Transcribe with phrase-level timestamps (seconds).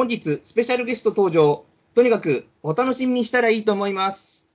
[0.00, 1.66] 本日、スペシャルゲスト登場。
[1.94, 4.46] とにかく、お楽しみにしたらいいと思います。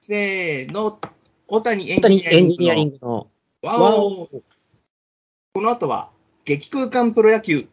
[0.00, 0.98] せーの、
[1.46, 2.30] 小谷エンジニア
[2.74, 3.30] リングのグの、
[3.62, 6.08] ワオこの後は、
[6.46, 7.68] 激空間プロ野球。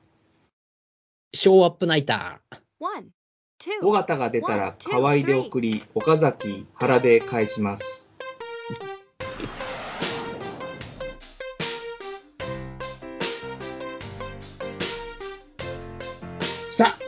[1.33, 2.57] ショーアップナイター。
[3.83, 8.06] 尾形が出たら、河合で送り、岡崎、原で返します。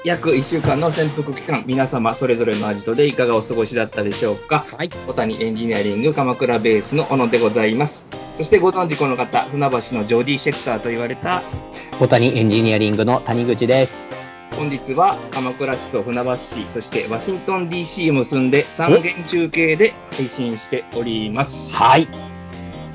[0.05, 4.65] 約1週間の潜伏期間、皆様それぞれのアジトでいかがお過ごしだったでしょうか？
[4.77, 4.89] はい。
[4.89, 8.07] 小谷エンジニアリング鎌倉ベースの小野でございます。
[8.37, 11.41] そしてご存知この方、船橋のジョディ・シェクターと言われた、
[11.99, 14.07] 小谷エンジニアリングの谷口です。
[14.55, 21.73] 本日は鎌倉市と船橋市、そしてワシントン DC を結んで3元中継で配信しております。
[21.73, 22.07] はい。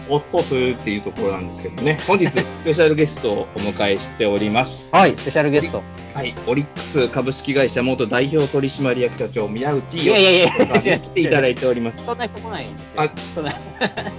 [0.08, 4.88] おっそすっていうところなんですけどね、本日 スペシャルゲストをお迎えしております。
[4.92, 5.82] はい、スペシャルゲスト。
[6.14, 12.04] はい、オリックス株式会社元代表取締役社長宮内いやいやいやさんに来ていただいております。
[12.04, 13.02] そんな人来ないんですよ。
[13.02, 13.52] あそんな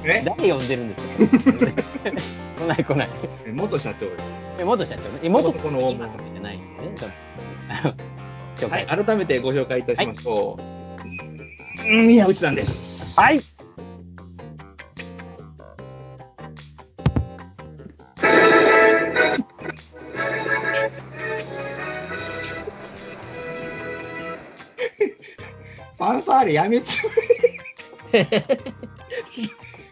[0.04, 0.22] え？
[0.38, 1.02] 誰呼んでるんです
[1.54, 1.72] か？
[2.66, 3.10] 来ない来ない。
[3.54, 4.24] 元社長です。
[4.60, 5.02] え元社長？
[5.04, 5.08] ね。
[5.24, 6.70] え元そこの今かけてないんでね。
[6.98, 9.06] ちょっとはい、介。
[9.06, 10.62] 改めてご紹介いたしましょう。
[11.88, 13.14] うん宮内さんです。
[13.20, 13.42] はい。
[26.16, 27.12] ンファーレやめちゃう。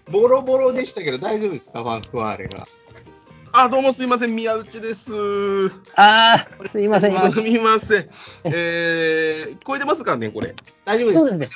[0.11, 2.67] ボロボロでしたけど大丈夫ですか、ファンファーレが。
[3.55, 5.05] あ、どうもすいません、宮内です。
[5.05, 5.11] す
[5.95, 7.11] あー、すいません。
[7.43, 8.09] みません。
[8.45, 10.55] えー、聞こえてますかね、これ。
[10.85, 11.19] 大丈夫です。
[11.19, 11.49] そうですね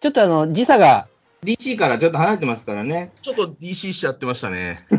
[0.00, 1.08] ちょっとあの、時差が、
[1.44, 3.12] DC からちょっと離れてますからね。
[3.22, 4.86] ちょっと DC しちゃってましたね。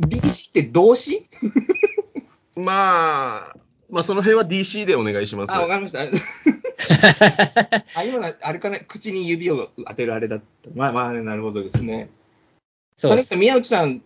[0.00, 1.28] DC って動詞？
[2.56, 3.54] まあ、
[3.90, 5.52] まあ、その辺は DC でお願いします。
[5.52, 6.00] あ、わかりました。
[7.98, 10.70] あ、今のあれかね、口に指を当てるあれだった。
[10.74, 12.10] まあまあね、なるほどですね。
[12.96, 13.36] そうです。
[13.36, 14.02] 宮内さん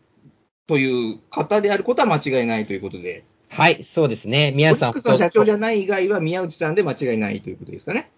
[0.66, 4.50] という方であることは間違いないということで、はい、そうですね。
[4.52, 8.10] オ皆さん、リックスの社長じゃない以外は宮内さんで間違いないということですかね。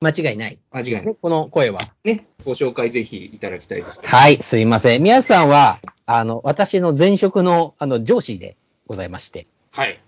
[0.00, 1.16] 間違いない間違いない。
[1.20, 1.80] この声は。
[2.04, 4.00] ね、ご紹介ぜひいただきたいです。
[4.02, 5.02] はい、すいません。
[5.02, 8.56] 宮内さんは、あの、私の前職の、あの、上司で
[8.86, 10.00] ございまして、はい。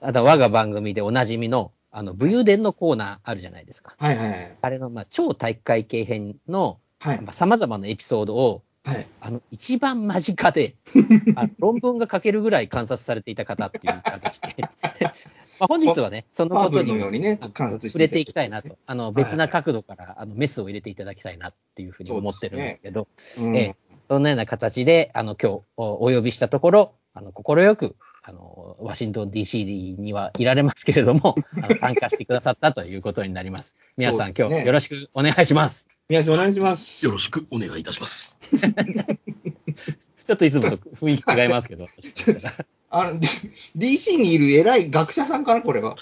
[0.00, 3.94] あと、我が番組でおなじみの、あの、武勇伝のコーナーあるじゃないですか。
[3.98, 4.56] はいはいはい。
[4.60, 9.06] あれの、まあ、超体育会系編の、はいまあ、様々なエピソードを、はい。
[9.20, 10.76] あの、一番間近で、
[11.36, 14.54] あの論文が書けるぐらい観察されていた方っていう形で、
[15.60, 18.76] まあ、本日はね、そのことにね触れていきたいなと。
[18.86, 23.08] あの、はい別な角度から、あの、メスを入れていただきたいなっていうふうに思ってるんですけど、
[23.38, 27.94] うんええそんなような形で、あの、今日おお呼びしたところ、あの、快く、
[28.28, 33.74] あの、ワシントン DC にはいられますけれども、 あの参加してくださったということになります。
[33.96, 35.88] 皆さん、ね今日よろしくお願いします。
[36.10, 37.06] 宮内お願いします。
[37.06, 38.38] よろしくお願いいたします。
[38.52, 41.86] ちょっといつもと雰囲気違いますけど。
[42.90, 43.28] あの、D-
[43.76, 45.96] DC にいる偉い学者さんかな、これは。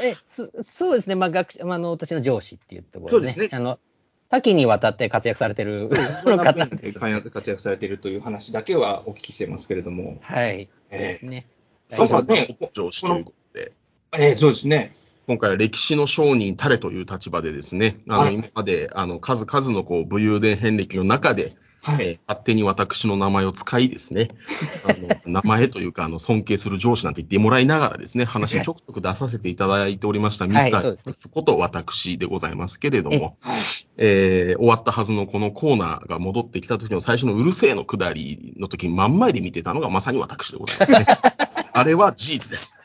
[0.00, 3.80] えそそうですね、まあ、学あ、あの、私の上司っていうところでね、そうですねあの、
[4.28, 5.88] 多岐にわたって活躍されてる
[6.24, 6.98] 方です。
[6.98, 10.18] 活躍されているという話だけはお聞きしてますけれども。
[10.22, 10.48] はい。
[10.50, 11.46] ええですね。
[11.88, 13.72] そうそうね上司ということで。
[14.18, 14.92] ええそうですね。
[15.26, 21.56] 今回は歴史の商人たれという立場でですね、あの、はい今まで、あの、数々のこう、武勇伝遍歴の中で、
[21.86, 22.06] はい。
[22.06, 24.28] えー勝手に私の名前を使いですね、
[24.84, 25.08] あの
[25.40, 33.60] 名前というか、あの、尊敬する上司なんて言ってもらいながらですね、話にちょくちょく出させていただいておりました、ミスタそうですこと私でございますけれどえも、はい。
[33.98, 41.06] えー終わったはずのこのコーナーが戻ってきた時の最初のうるせえのくだりの時に真ん前で見てたのがまさに私でございますね。
[41.72, 42.76] あれは事実です。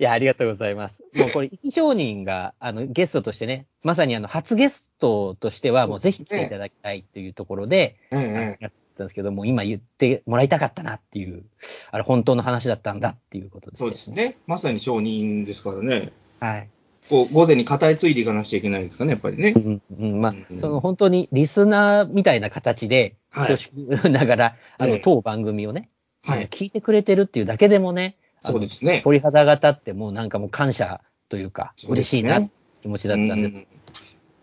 [0.00, 1.02] いや、ありがとうございます。
[1.14, 11.42] もうこれ、生き証人が、あの、ゲストとしてね、まさにあの、初ゲストとしては、もうぜひ来ていただきたいというところで、えあのえやったんですけども、今言ってもらいたかったなっていう、
[11.90, 13.76] あれ、本当の話だったんだっていうことで。
[13.76, 14.10] そうです。
[14.10, 14.38] ね。
[14.46, 16.12] まさに承認ですからね。
[16.40, 16.68] はい。
[17.10, 19.58] こう、午前に語り継いでいかなくちゃいけないですかね、やっぱりねう。
[19.58, 25.90] ん、うん、まあう、んその本当にリスナーみたいな形で、はい恐縮ながら、あの、ええ当番組をね、
[26.22, 26.48] はい。
[26.48, 29.02] 聞いてくれてるっていうだけでもね、そうですね。
[29.04, 32.40] 鳥肌が立って、もうなんかもう感謝というか、嬉しいな
[32.82, 33.56] 気持ちだったんです。
[33.56, 33.66] うん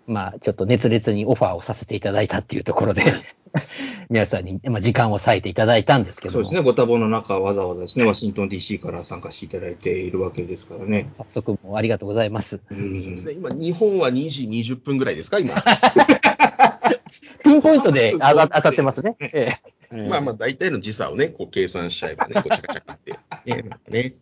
[0.08, 3.04] まあ、ちょっと熱烈にオファーをさせていただいたっていうところで、
[4.10, 6.62] 皆さんに、まあ、時間を割いていただいたんですけども、そうですね。
[6.62, 11.10] ご多忙の中、わざわざですね、ワシントン DC から参加していただいているわけですからね。
[11.18, 12.62] 早速もうありがとうございます。
[12.72, 13.34] うんそうですね。
[13.34, 15.62] 今、日本は2時20分ぐらいですか、今。
[17.44, 19.16] ピンポイントであが当たってますね。
[19.20, 19.52] え
[19.92, 23.17] えまあまあ、大体の時差をね、こう計算しちゃえばね、こうチャカチャカって。
[23.48, 24.14] ね、なんかね。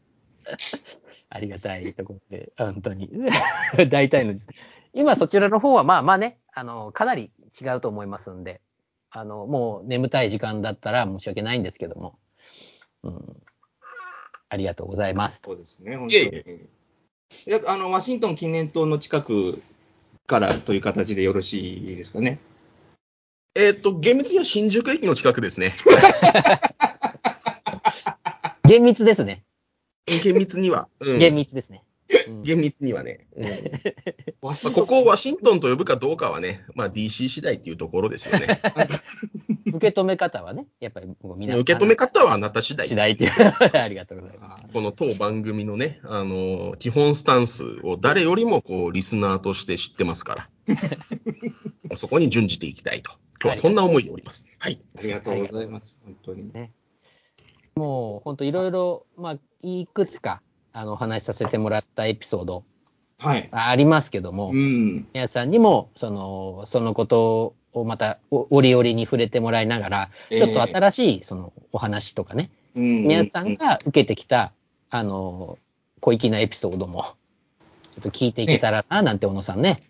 [1.29, 3.09] ありがたいところで、本当に。
[3.89, 4.35] 大体の、
[4.93, 8.61] 今そちらの方はまあまあね、あの、かなり違うと思いますんで、
[9.09, 12.19] あの、もう眠たい時間だったら申し訳ないんですけども、
[13.03, 13.43] うん、
[14.49, 15.41] ありがとうございます。
[15.43, 16.69] そうですね、本当に。
[17.47, 19.61] いやあのワシントン記念塔の近く
[20.27, 22.39] からという形でよろしいですかね。
[23.55, 25.73] えっ、と、厳密には新宿駅の近くですね。
[28.67, 29.43] 厳密ですね。
[30.23, 30.87] 厳密には。
[30.99, 31.83] うん厳密ですね。
[32.27, 33.27] うん厳密にはね。
[33.35, 33.47] うん
[34.41, 38.61] まあ、ここをワシントンと呼ぶかどうかはね、まあ DC 次第っていうところですよね。
[39.65, 42.95] 受け止め方はね、やっぱりもうみんな受け止め方はあなた次第次。
[42.95, 43.31] 第っていう。
[43.31, 44.63] ありがとうございます。
[44.71, 50.75] この当番組のね、あの、基本スタンスを誰よりもこう、リスナーとして知ってますから。
[51.97, 53.11] そこに準じていきたいと。
[53.41, 54.45] 今日はそんな思いでおります。
[54.59, 54.79] はい。
[54.97, 56.51] ありがとうございます、本当に。
[57.75, 60.41] もう本当いろいろ、まあ、いくつか、
[60.71, 62.63] あの、お話しさせてもらったエピソード
[63.19, 63.49] はい。
[63.51, 65.07] ありますけども、うん。
[65.13, 74.53] 皆さんにも、その、そのことをまた、お折々に触れてもらいながら、ちょっと新しい、その、お話とかね、うん皆さんが受けてきた、
[74.89, 75.57] あの、
[75.99, 79.81] 小粋なエピソードも、ちょっと聞いていけたらな、なんて、小野さんね。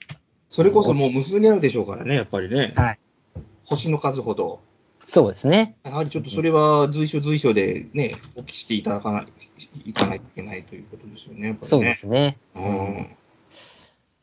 [0.50, 2.74] それこそもう無数にあるでしょうからね、やっぱりね。
[2.76, 3.00] はい。
[3.66, 4.60] 星の数ほど。
[5.06, 5.78] そうですね。
[5.84, 9.28] やはりちょっとそれは随所随所でね、お聞きしていただかない、
[9.86, 11.52] いかないといけないということですよね。
[11.52, 12.38] ねそうですね。
[12.56, 13.16] うん。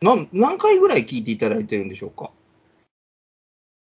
[0.02, 2.30] なん何回ぐらい聞いていただいてるんでしょうか？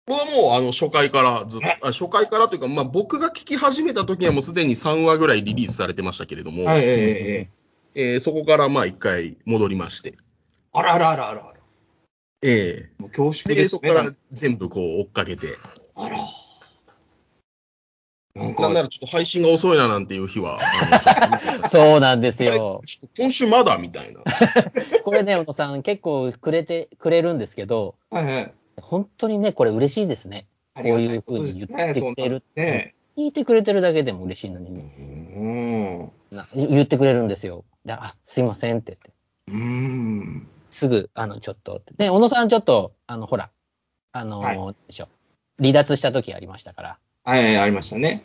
[0.06, 6.91] 僕はもう、あの、初回からずっと、あ初回からというか、まあ僕が聞き始めた時にはもうすでに3話ぐらいリリースされてましたけれども、はい、えええ
[7.94, 10.14] ええーそこからまあ一回戻りまして、
[10.73, 11.55] あらあらあらあらあら。
[12.41, 13.69] えもう恐縮ですね。
[13.69, 15.58] そこから全部こう追っかけて、
[15.94, 16.17] あら。
[18.38, 20.61] なんなんか、ならちょっと配信が遅いななんていう日は、
[21.70, 22.82] そうなんですよ。
[23.17, 24.23] 今週まだみたいな。
[25.05, 28.52] これね、小野さん、結構くれて、くれるんですけど、はいはい。
[28.81, 30.46] 本当にね、これ嬉しいですね。
[30.75, 32.94] こういうふうに言ってくれるそんなね。
[33.17, 36.37] 聞いてくれてるだけでも嬉しいのにうね、ん。
[36.37, 37.64] な言ってくれるんですよ。
[37.84, 39.12] であ、すいませんって言って。
[39.50, 40.49] うん。
[40.70, 41.94] すぐ、あの、ちょっとって。
[41.94, 43.50] で、小野さんちょっと、あの、ほら、
[44.12, 45.08] あの、はいでしょう
[45.58, 46.99] 離脱した時ありましたから、
[47.29, 48.23] はい、ありましたね。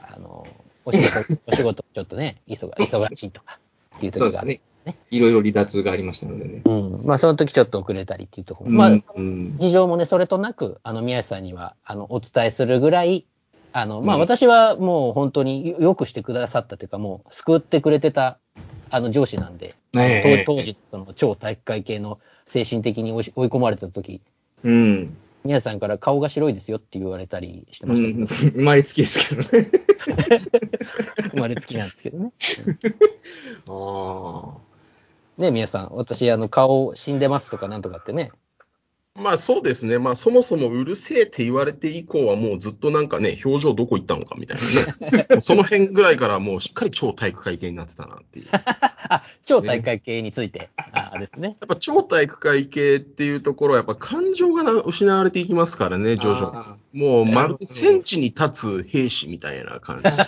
[0.00, 0.46] あの、
[0.84, 3.58] お仕事、お仕事ちょっとね、 忙忙しいとか
[3.96, 4.96] っていう時がそうですね。
[5.10, 6.62] いろいろ離脱がありましたのでね。
[6.64, 7.00] うん。
[7.04, 8.70] まあ、その時ちょっと遅れたりっていうところ。
[8.70, 13.24] うんまあ、うん事情もね、それとなく、あの、宮下さんには、あの、お伝えするぐらい、
[13.72, 18.38] あの、まあ、うん私はもう本当によよくしてくださったというか、もう救ってくれてた、
[18.88, 24.20] あの、上司なんで、当当時、その、超体育会系の精神的に追い追い込まれた時、
[24.62, 25.16] うん。
[25.44, 29.70] 宮下さんから顔が白いですよって言われたりしてうましたけど、ん生まれつきですけどね。
[31.32, 32.32] 生まれつきなんですけどね。
[33.68, 34.56] あ
[35.36, 38.30] ね、宮さん、私、あの、顔死んでますとかなんとかってね、
[39.16, 40.00] まあそうですね。
[40.00, 45.26] まあそもそもうるせえって言われて以降はもうずっとなんかね、表情どこ行ったのかみたいなね。
[45.40, 48.46] その辺ぐらいからもうしっかり超体育会系になってたなっていう。
[48.50, 51.56] や っあ、超体育会系について、ああですね。
[51.66, 56.16] ぱ超体育会系っていうところはやっぱ感情がな失われていきますからね、あ。
[56.16, 57.00] 徐々に。
[57.00, 60.18] もうまるで戦地に立つ兵士みたいな感じでね。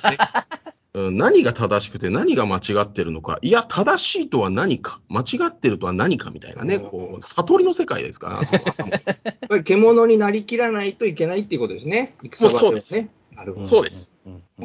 [0.97, 8.55] うん何が正しくて何が間違ってるのか、いや、正しいとは何か、間違ってるとは何かみたいなね、こう、悟りの世界ですから、あそ
[9.63, 12.15] 獣になりきらないといけないっていうことですね。
[12.23, 13.11] 戦場そうですね。
[13.35, 13.67] なるほど。
[13.67, 14.15] そうです。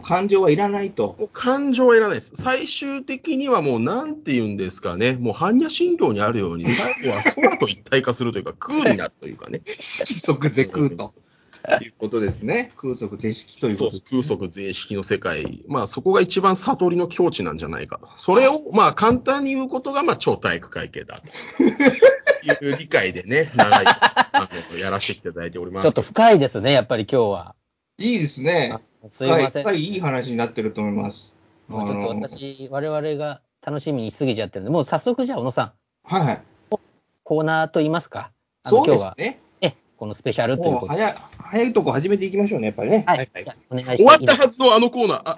[0.03, 1.29] 感情はいらないと。
[1.33, 2.31] 感情はいらないです。
[2.35, 11.13] 最終的にはもうなんて言うんですかね、もう般若心経にあるように、最後は空と一体化するというか、空になるというかね、規則是空と。
[11.81, 12.71] いうことですね。
[12.77, 18.09] 空則是式というそうことです、空則税式の世界、まあそこが一番悟りの境地なんじゃないかと。
[18.15, 21.27] それをまあ簡単に言うことが、まあ超体育会系だと
[22.67, 25.85] いう理解でね、長いあのやらせていただいております。
[25.85, 27.55] ちょっと深いですね、やっぱり今日は。
[27.97, 28.79] いいですね。
[29.09, 29.65] すいません。
[29.65, 31.33] はい、いい話になってると思います。
[31.67, 35.71] まあちょっと私、我々が楽しみにしすぎちゃってるんで、もう早速じゃあ、小野さん、
[36.03, 36.41] はいはい。
[37.23, 38.31] コーナーといいますか、
[38.63, 39.41] あのそう今日は、ですね。
[39.61, 40.99] え、このスペシャルということで。
[41.01, 41.15] もう早い、
[41.51, 43.03] 早いとこ始めていきましょうね、やっぱりね。
[43.05, 45.35] はい、じゃあお願いして終わったいいはずのあのコーナー、あ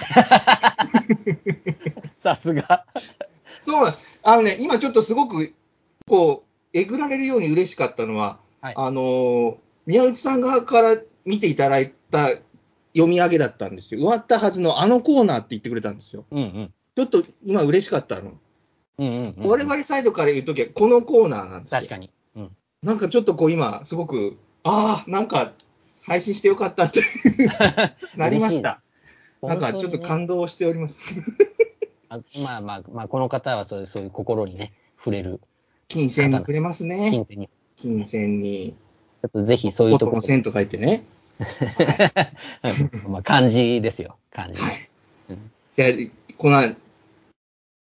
[2.22, 2.86] さすが。
[3.64, 5.54] そうなんあのね、今ちょっとすごく、
[6.08, 9.56] こう、えぐられるように嬉しかったのは、はいあのー
[9.86, 12.30] 宮内さん側から見ていただいた
[12.94, 14.00] 読み上げだったんですよ。
[14.00, 16.24] 終わったはずのあのコーナーって言ってくれたんですよ。
[16.32, 16.74] うんうん。
[16.96, 18.38] ちょっと今嬉しかったの。
[19.00, 21.80] うんうんうん、我々サイドから言うときは、このコーナーなんですよ。
[21.80, 22.12] 確かに。
[22.38, 22.52] うん。
[22.82, 25.52] なんかちょっとこう今、すごく、ああ、なんか、
[26.06, 27.02] 配信してよかったって
[28.16, 28.82] なりました。
[29.42, 30.96] なんかちょっと感動しております。
[32.10, 35.42] あまあまあ、まあ、この方はそういうそういう心にね、触れる
[35.88, 37.10] 金銭にくれますね。
[37.10, 38.76] 金銭に、ち金銭に。
[39.24, 41.06] ょっとぜひそういうところ、男の線と書いてね。
[43.08, 44.60] まあ漢字ですよ、漢字。
[45.76, 45.90] じゃあ、
[46.38, 46.76] この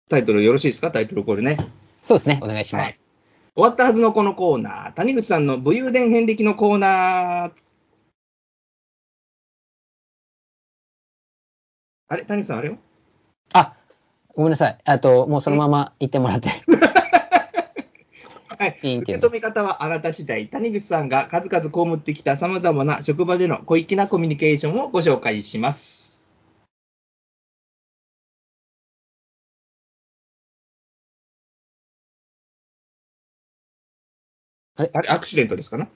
[0.09, 0.91] タイトルよろしいですか？
[0.91, 1.57] タイトルこれね。
[2.01, 3.05] そうですね、お願いしはいます。。
[3.55, 4.93] 終わったはずのこのコーナー。
[4.93, 7.51] 谷口さんの武勇伝遍歴のコーナー。
[12.09, 12.77] あれ谷口さんあれよ
[13.53, 13.75] あ、
[14.33, 14.77] ごめんなさい。
[14.85, 16.49] あと、もうそのまま言ってもらって。
[18.57, 18.77] はい。
[18.99, 20.47] 受け止め方はあなた次第。
[20.47, 26.23] 谷口さんが数々被ってきた様々な職場での小粋なコミュニケーションをご紹介します。
[34.75, 35.89] あれあれアクシデントですかな？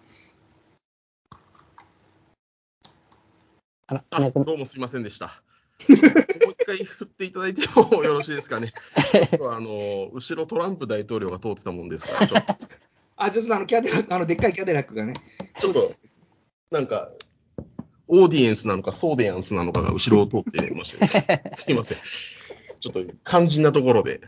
[3.87, 5.41] あら、どうもすいませんでした。
[5.89, 5.95] も
[6.49, 8.73] う一回振っていただいてもよろしいですかね。
[9.11, 12.53] ちょっとあの、後ろトランプ大統領が通ってたもんですから、ちょっと、
[13.17, 15.13] あ、ちょっとあの、キャデラック、あの、でっかいキャデラックがね。
[15.59, 15.93] ちょっと
[16.71, 17.11] なんか、
[18.07, 21.43] オーディエンスなのか、ソーディアンスなのかが後ろを通ってましたね。
[21.55, 21.97] すいません。
[22.81, 24.21] ちょっと肝心なところで、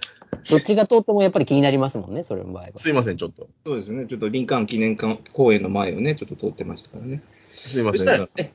[0.50, 2.70] どっちが通ってもやっぱり気になりますもんね、それの場合は。
[2.76, 3.48] すいません、ちょっと。
[3.66, 4.06] そうですね。
[4.08, 7.22] ちょっと林間記念館公園の前をね、ちょっと通ってましたからね。
[7.54, 8.00] すいません。
[8.00, 8.50] そしたら、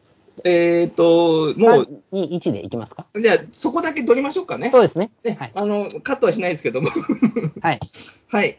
[0.45, 3.07] ええーっと、もう、3、2、1でいきますか？
[3.21, 4.71] じゃあ、そこだけ撮りましょうかね。
[4.71, 5.11] そうですね。
[5.25, 5.53] ねはい。
[5.55, 6.89] あの、カットはしないですけども。
[7.63, 7.81] はい。
[8.29, 8.59] はい。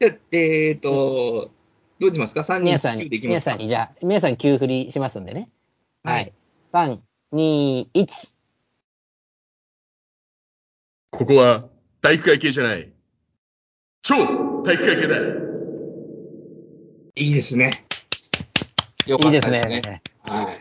[0.00, 1.50] じゃあ、えーっと、
[1.98, 3.50] どうしますか ?3 人1皆さんに、でいきますか？
[3.50, 5.48] 皆さんに、じゃあ、皆さん急振りしますんでね。
[6.04, 6.32] ははいい。
[6.72, 6.98] 3、
[7.32, 8.34] 2、1。
[11.12, 11.64] ここは
[12.00, 12.90] 体育会系じゃない。
[14.02, 14.14] 超
[14.64, 15.16] 体育会系だ。
[17.16, 17.70] いいですね。
[19.06, 20.02] よかいいったですね。
[20.22, 20.59] はい。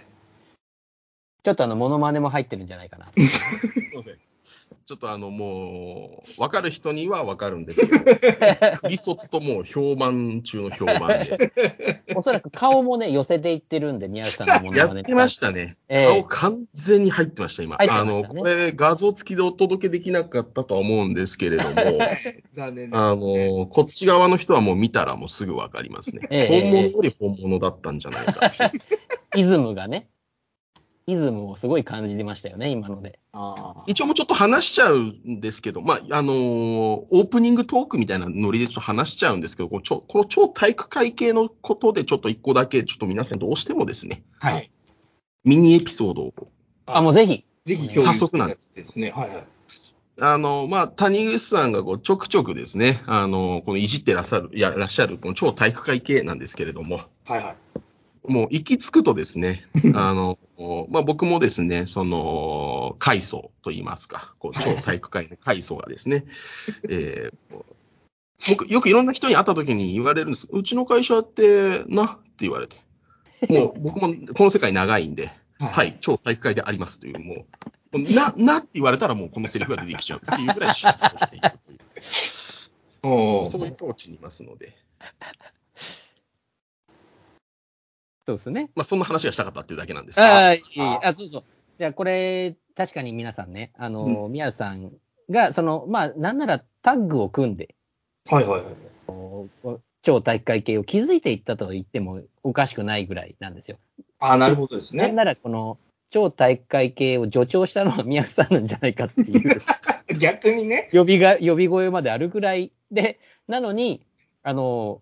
[1.49, 3.07] ちょっとあの、モノマネも入ってるんじゃないかな。
[3.07, 4.17] すいません。
[4.85, 12.03] ちょっとあの、もう、わかる人にはわかるんですけど、 クリ卒ともう評判中の評判で。
[12.15, 14.99] おそらく顔もね、寄せていってるんで、宮内さんのモノマネ。
[14.99, 15.77] やってましたね。
[15.89, 17.77] ええ顔完全に入ってました、今。
[17.77, 21.73] 入ってあましたねの、これ画像付きでお届けできなかったとは思うんですけれども。
[22.93, 26.27] あの、こっち側の人はもう見たらもうすぐわかりますね。
[26.29, 28.51] ええ本物より本物だったんじゃないか。
[29.35, 30.09] イズムがね、
[31.11, 33.19] イズムをすごい感じてましたよね、今ので。
[33.87, 44.71] 一応もうちょっと話しちゃうんですけど、まあ、あのーオープニングトークみたいなノリでちょっと話しちゃうんですけど、このちょこの超体育会系のことでちょっと一個だけ、ちょっと皆さんどうしてもですね、はい。
[45.43, 46.33] ミニエピソードを、
[46.85, 47.45] あ、もうぜひ。
[47.65, 49.11] ぜひ早速なんですね。
[49.11, 49.47] はいはい。
[50.21, 57.79] あの、まあ、谷口さんがこうちょくちょくですね、あの、このいじってらっしゃる、やらっしゃる、この超体育会系なんですけれども、はいはい。
[58.27, 60.37] もう行き着くとですね、 あの、
[60.89, 66.25] まあ、僕もですね、その、階層と言いますか、こう超体育会の階層がですね、
[66.89, 67.63] えー
[68.47, 70.47] 僕、よくいろんな人に会った時に言われるんです。
[70.51, 72.77] うちの会社って、なって言われて。
[73.49, 77.45] もう 僕もこの世界長いんで、はいはい、超体育会でありますという、も
[77.93, 81.79] う、な、なって言われたらもうこのセリフが出てきちゃうっていうぐらいいるという。
[83.45, 84.75] そういう統治にいますので、
[88.29, 88.69] そうですね。
[88.75, 90.27] まあそんな話がしたかったっていうだけなんですけど。
[90.27, 91.43] ああ、いいああ、そうそう。
[91.79, 94.91] じゃあ、これ、確かに皆さんね、あの、宮内さん
[95.29, 97.75] が、その、まあ、なんならタッグを組んで、
[98.27, 99.79] はいはいはい。
[100.01, 103.77] 超体育会系を築いていったと言ってもおかしくないぐらいなんですよ。
[104.19, 105.03] ああ、なるほどですね。
[105.03, 109.61] なんなら、この、超体育会系を助長したのは宮内さんなんじゃないかっていう
[110.19, 110.89] 逆にね。
[110.91, 114.05] 呼びが、呼び声まであるぐらいで、なのに、
[114.43, 115.01] あの、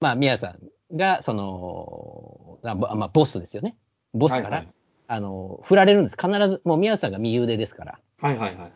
[0.00, 0.58] まあ、宮内さん
[0.94, 3.76] が、その、あまあ、ボスですよね。
[4.14, 4.68] ボスから、はいはい
[5.08, 6.16] あの、振られるんです。
[6.20, 8.00] 必ず、もう宮内さんが右腕ですから。
[8.20, 8.72] はいはいはい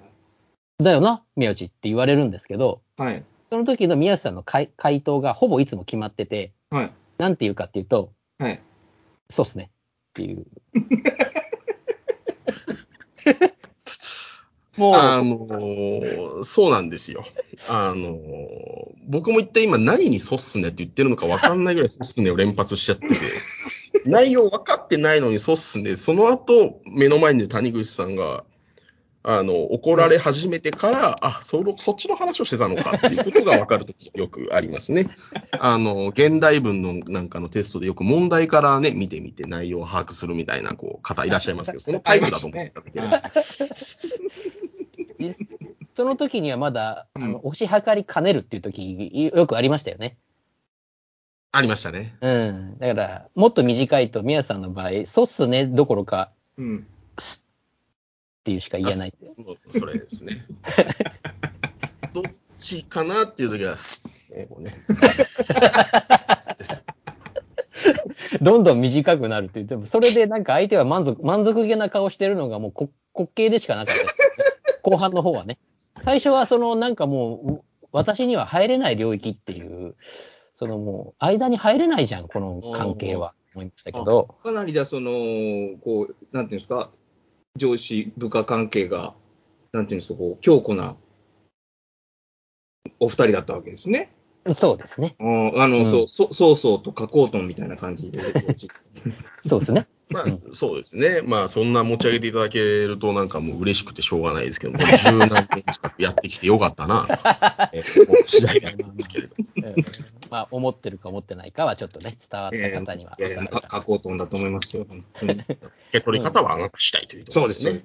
[0.83, 3.15] だよな、宮内って言われるんですけど、はい。
[3.15, 3.25] はい。
[3.51, 6.93] その時の宮内さんの回回答がほぼいつも決まってて、はい。
[7.19, 8.63] なんて言うかっていうと、はい。
[9.29, 9.71] そうっすね
[10.11, 10.47] っていう。
[14.81, 17.27] もう、あのーそうなんですよ。
[17.69, 18.21] あのー
[19.07, 23.15] 僕も一体今何にそうっすねって言ってるのか分かんないぐらいそうっすねを連発しちゃってて、
[24.07, 28.45] 内容分かってないのにそうっすね、その後、目の前に谷口さんが、
[29.23, 35.09] あの、怒られ始めてから、あ、その、そっちの話をしてたのかっていうことが分かるときよくありますね。
[35.61, 43.01] あの、現代文のなんかのテストでよく問題からね、見てみて内容を把握するみたいな、こう、方いらっしゃいますけど、そのタイプだと思っただけで。
[45.21, 45.47] 実
[45.95, 50.17] その時にはまだ、あうんの、推し量りかねるっていう時、よくありましたよね。
[51.53, 52.17] ありましたね。
[52.21, 52.79] うん。
[52.79, 56.77] だから、もっと短いと、宮さんの場合、そうっすね、どころか、うん。
[56.77, 59.15] っていうしか言えない。
[59.37, 60.45] もうそれですね。
[62.15, 62.25] どっ
[62.59, 64.75] ちかなっていう時は、スッね、こうね。
[68.41, 74.03] どんどん短くなるって言っても、それでなんか相手は満足、満足げな顔してるのがもうこ滑稽でしかなかった。
[74.83, 75.59] 後半の方はね。
[76.03, 79.97] 最初はそのなんかもう、私には入れない領域っていう、
[80.55, 84.37] そのもう、間に入れないじゃん、この関係は、思いましたけど。
[84.43, 85.11] かなりだ、その、
[85.83, 86.91] こう、なんていうんですか、
[87.57, 89.15] 上司、部下関係が、
[89.73, 90.97] なんていうんですか、こう、強固な
[93.01, 94.13] お二人だったわけですね。
[94.55, 95.17] そうですね。
[95.19, 98.21] うんあの、うんそう、そそうそうと加工トンみたいな感じで。
[99.47, 99.87] そうですね。
[100.11, 101.23] まあうん、そうですね。
[101.25, 104.85] まあ、そんな持ち上げていただけると、なんかもう嬉しくてしょうがないですけど、十
[105.19, 107.07] 何年近くやってきてよかったな、
[107.73, 109.35] えーなんですけれど。
[109.39, 109.75] う ん
[110.31, 114.87] まあ、思ってるか思ってないかはちょっとね、伝わった方には分かるかいやいやか加工トンだと思いますよ。
[114.89, 115.57] 本当に 受
[115.93, 117.85] け取り方はあなた次第というところですね。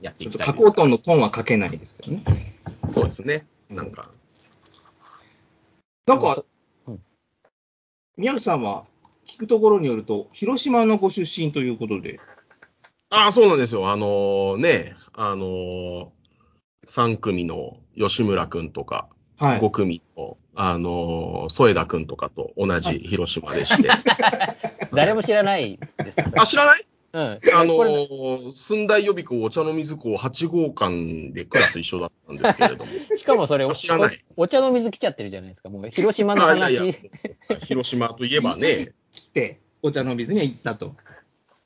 [0.00, 2.22] やっていきたいです加工トンのトンはかけないですけどね。
[2.88, 3.46] そうですね。
[3.68, 4.10] なんか、
[6.06, 6.44] なんか
[6.86, 7.00] うん、
[8.16, 8.86] 宮内さんは
[9.26, 12.20] 聞くところによると、広島のご出身ということで、
[13.10, 13.90] ああ、そうなんですよ。
[13.90, 16.06] あのね、あのー、
[16.86, 19.60] 3組の吉村くんとか、はい。
[19.60, 23.90] 5組の、あのー、添田くんとかと同じ広島でして。
[24.92, 26.26] 誰も知らないですよ。
[26.36, 26.86] あ、知らない？
[27.12, 27.40] うん。
[27.54, 32.90] あのこれー、寸大予備校お茶の水校8号館でクラス一緒だったんですけれども。
[33.16, 35.68] しかもそれあ知らないお、お茶の水来ちゃってるじゃないですか。
[35.70, 36.72] もう広島のあ話。
[36.72, 36.86] いやい
[37.50, 40.94] や広島といえばね、 来て、お茶の水には行ったと。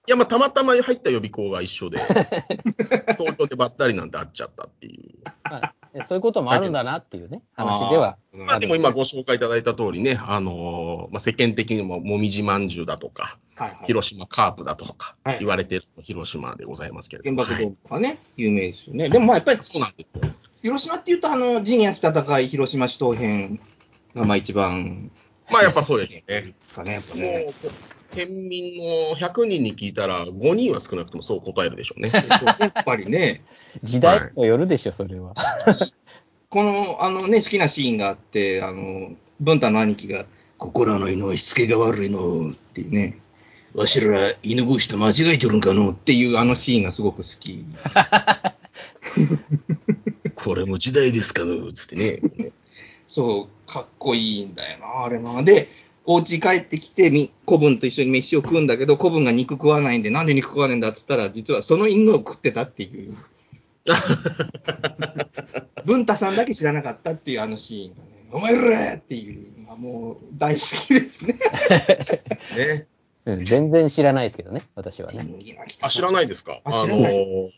[0.06, 1.98] いや、まあ、たまたま入った予備校が一緒で、
[3.18, 5.18] 東京でばったりなんて会っちゃったっていう。
[5.44, 8.16] まあそういうこともあるんだなっていうね、話では。
[8.32, 13.86] まあ、でも今ご紹介いただいた通りね、あのーまあ、世間的にももみじまんじゅうだとか、はいはい。
[13.86, 17.42] 広島カープだとかはい言われてる広島でございますけれども。
[17.42, 19.08] 原爆ドーはいムとかね、有名ですよね。
[19.08, 20.20] でもまあやっぱりそうなんですよ。
[20.62, 23.58] 広島っていうと、あの、陣役戦い、広島市東編
[24.14, 25.10] がまあ一番
[25.50, 26.54] まあやっぱそうですよね。
[26.74, 27.46] かね、やっぱもね。
[27.48, 32.10] う、県民の100人に聞いたら、5人は少なくともそう答えるでしょうね。
[32.58, 33.42] やっぱりね、
[33.82, 35.34] 時代にもよるでしょ、それは。
[36.48, 40.26] この、あのね、好きなシーンがあって、あの、文太の兄貴が、
[40.58, 43.18] 心ののしつけが悪いのっていうね、
[43.74, 47.64] わしら犬越しと間違えてるんかのっていうあのシーンがすごく好き。
[50.34, 52.52] これも時代ですかのつってね。
[53.12, 55.42] そう、かっこいいんだよな、あれな。
[55.42, 55.68] で、
[56.04, 63.16] お家帰ってきて、み古文と一緒に飯を食うんだけど、古文が肉食わないんで、なんで肉食わないんだって言ったら、実はその犬を食ってたっていう。
[65.84, 71.34] 文太さんだけ知らなかったっていうあのシーンがね、お前らっていうのがもう大好きですね。
[72.28, 72.86] ですね。
[73.24, 75.26] うん、全然知らないですけどね、私はね。
[75.80, 76.60] あ、知らないですか？
[76.64, 77.50] あの、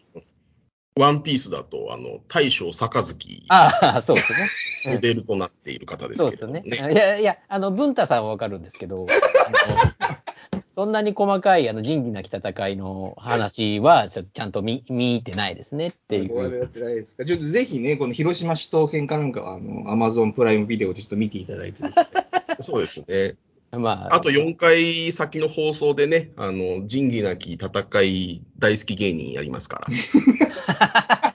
[0.95, 4.49] ワンピースだと、あの、大将杯ああ、そうですね。
[4.95, 6.63] モデルとなっている方ですそうですね。
[6.67, 6.77] ね。
[6.93, 9.07] いやいや、あの、文太さんはわかるんですけど、
[10.75, 16.59] そんなに細かい、あの、仁義なき戦いの話は、ちょちゃんと見、見てないですねっていう。
[16.61, 17.25] なってないですか？
[17.25, 21.83] ちょっとぜひね、この広島市東編かなんかは、あの、アマゾンプライムビデオでちょっと見ていただいて
[22.61, 23.35] そうですね。
[23.79, 31.35] まあ、あと4回先の放送でね、あの、仁義なき戦い大好き芸人やりますから。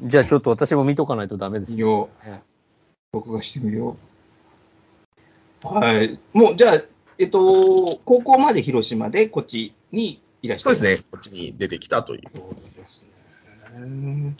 [0.00, 2.08] じゃあちょっと私も見とかないとダメです見よ
[3.12, 3.96] 録画してみよ
[5.64, 5.66] う。
[5.66, 6.20] はい。
[6.32, 6.82] もう、じゃあ、
[7.18, 11.08] えっと、高校まで広島で、こっちにいらっしゃるそうですね。
[11.10, 12.22] こっちに出てきたという。
[12.32, 14.36] そうですね。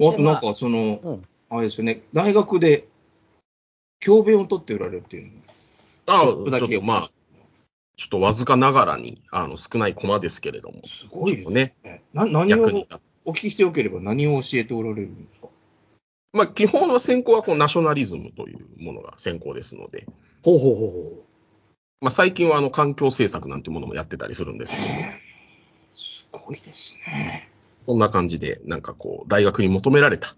[0.00, 2.88] あとなんか、その、うんあれですよね、大学で
[4.00, 5.32] 教鞭を取っておられるっていうの
[6.06, 7.10] ああ、ちょっとまあ、
[7.96, 12.02] ちょっとわずかながらに、あの、少ない駒ですけれども、すごいですね、ね。
[12.12, 12.88] な何を。
[13.24, 15.48] お聞きしてよければ何を教えておられるんですか？
[16.32, 20.06] まあ、基本の専攻はこうナショナリズムというものが専攻ですので、
[20.42, 21.22] ほうほうほ
[22.00, 24.86] まあ、最近はあの環境政策なんてものもやってたりするんですけど、
[25.94, 27.48] すごいですね。
[27.86, 30.34] こんな感じで、なんかこう、大学に求められた、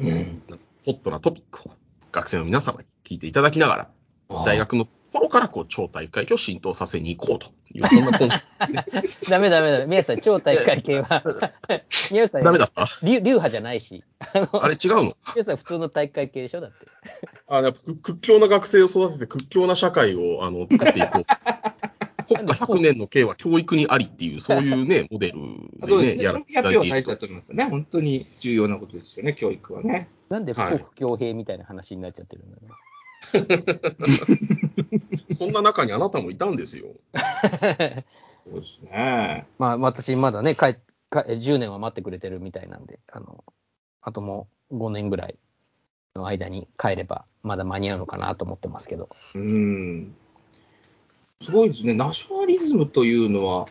[0.00, 0.42] うん。
[0.84, 1.72] ホットなトピックを
[2.12, 3.90] 学生の皆様に聞いていただきなが
[4.28, 8.38] ら、大学の頃からこう超大会を浸透させに行こうという、 そんなコンセ
[9.24, 9.86] プダメダメダメ。
[9.86, 11.22] 宮内さん、超大会系は、
[12.10, 12.44] 宮内さん、ト。
[12.46, 12.86] ダメだった？
[13.02, 15.02] 流流派じゃないし、あの、あれ違うの？
[15.02, 16.60] 宮内さん普通の大会系でしょ？
[16.60, 16.76] だって。
[17.48, 21.24] あやっぱ屈屈強な学生を育てて屈強な社会をあの作っていこう。
[22.28, 25.38] 国家100年の刑は教育にありっていう、そういうね、モデル
[25.86, 26.22] でね。
[26.22, 27.64] やらせていただいてと思いますよね。
[27.64, 30.10] 本当に重要なことですよね、教育はね。
[30.28, 32.68] なんで国強兵みたいな話になっちゃってるんだろ
[35.30, 36.86] そんな中にあなたもいたんですよ。
[38.50, 39.46] そうですね。
[39.58, 40.76] まあ、私、まだね、帰っ
[41.10, 43.44] か10年は待ってくれてるみたいなんで、あの、
[44.00, 45.38] あともう5年ぐらい
[46.14, 49.08] の間に帰れば、まだ間に合うのかなと思ってますけど。
[49.34, 50.14] うん。
[51.42, 51.94] すごいですね。
[51.94, 53.66] ナショナリズムというのは、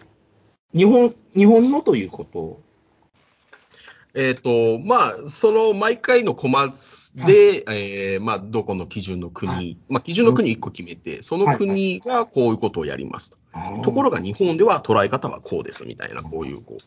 [0.73, 2.61] 日本、日本のということ？
[4.19, 9.77] えっ、と、まあ、その毎回のコマで、えーまあ、どこの基準の国、はい。
[9.89, 13.37] まあ、基準の国1個決めて、その国がこういうことをやりますと。
[13.83, 16.83] ところが日本では捉え方はこうですみたいな、こういう、こう、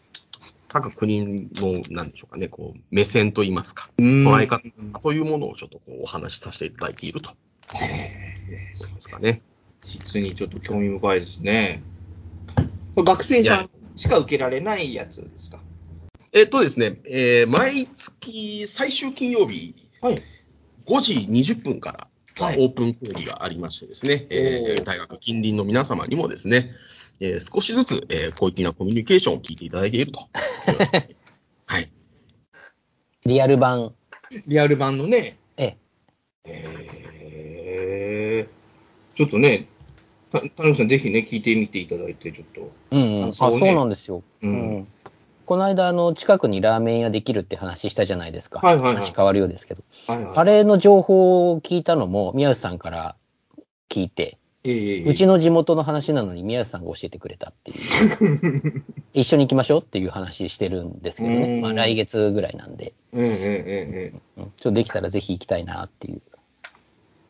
[0.66, 4.68] 各国の、なんでしょうかね、こう、目線といいますか、捉捉え方
[5.00, 7.30] というものをちょっとこうお話しさせていただいていると。
[7.74, 9.40] へえ思いますかね。
[9.84, 11.80] 実にちょっと興味深いですね。
[12.96, 15.60] 学生さんしか受けられないやつですか？
[16.32, 20.22] えっとですね、えー毎月最終金曜日、はい。
[20.86, 22.06] 5時20分から、
[22.44, 26.72] はいオープン講義がありましてですね、えおーー大学近隣の皆様にもですね、
[27.20, 30.28] えー少しずつ、えー広域なコミュニケーションを聞いていただいていると。
[31.66, 31.90] はい。
[33.26, 33.92] リアル版、
[34.46, 35.36] リアル版のね。
[35.56, 35.76] え
[36.44, 38.46] へえ。
[39.16, 39.66] ちょっとね、
[40.32, 42.72] た谷口さん、ぜひね、聞いてみていただいて、ちょっと。
[42.92, 44.22] え、うん、うん、あ、あそうなんですよ。
[44.42, 44.88] ううんん。
[45.50, 48.60] この間、あの、近くにラーメン屋できるって話したじゃないですか。
[48.60, 49.82] はいはいはい話変わるようですけど。
[50.06, 53.16] はいはい、あれの情報を聞いたのも、宮内さんから
[53.88, 58.84] 聞いて、ええうちの地元の話なのに宮内さんが教えてくれたっていう。
[59.12, 61.58] 一緒に行きましょうっていう話してるんですけどうね。
[61.58, 64.22] んまあ来月ぐらいなんで、うんうんうんうん。
[64.36, 66.22] うんちょっとできたらぜひ行きたいなっていう。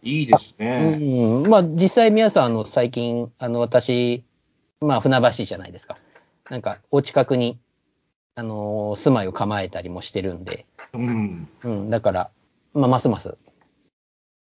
[0.02, 0.96] いいですうね。
[0.98, 1.48] ん。
[1.48, 4.24] まあ実際宮内さん、あの、最近、あの、私、
[4.82, 5.96] まあ船橋じゃないですか。
[6.50, 7.58] なんか、お近くに、
[8.34, 11.48] あのー住まいを構えたりもしてるんで、うん。
[11.62, 11.90] うん。
[11.90, 12.30] だから、
[12.72, 13.38] まあますます、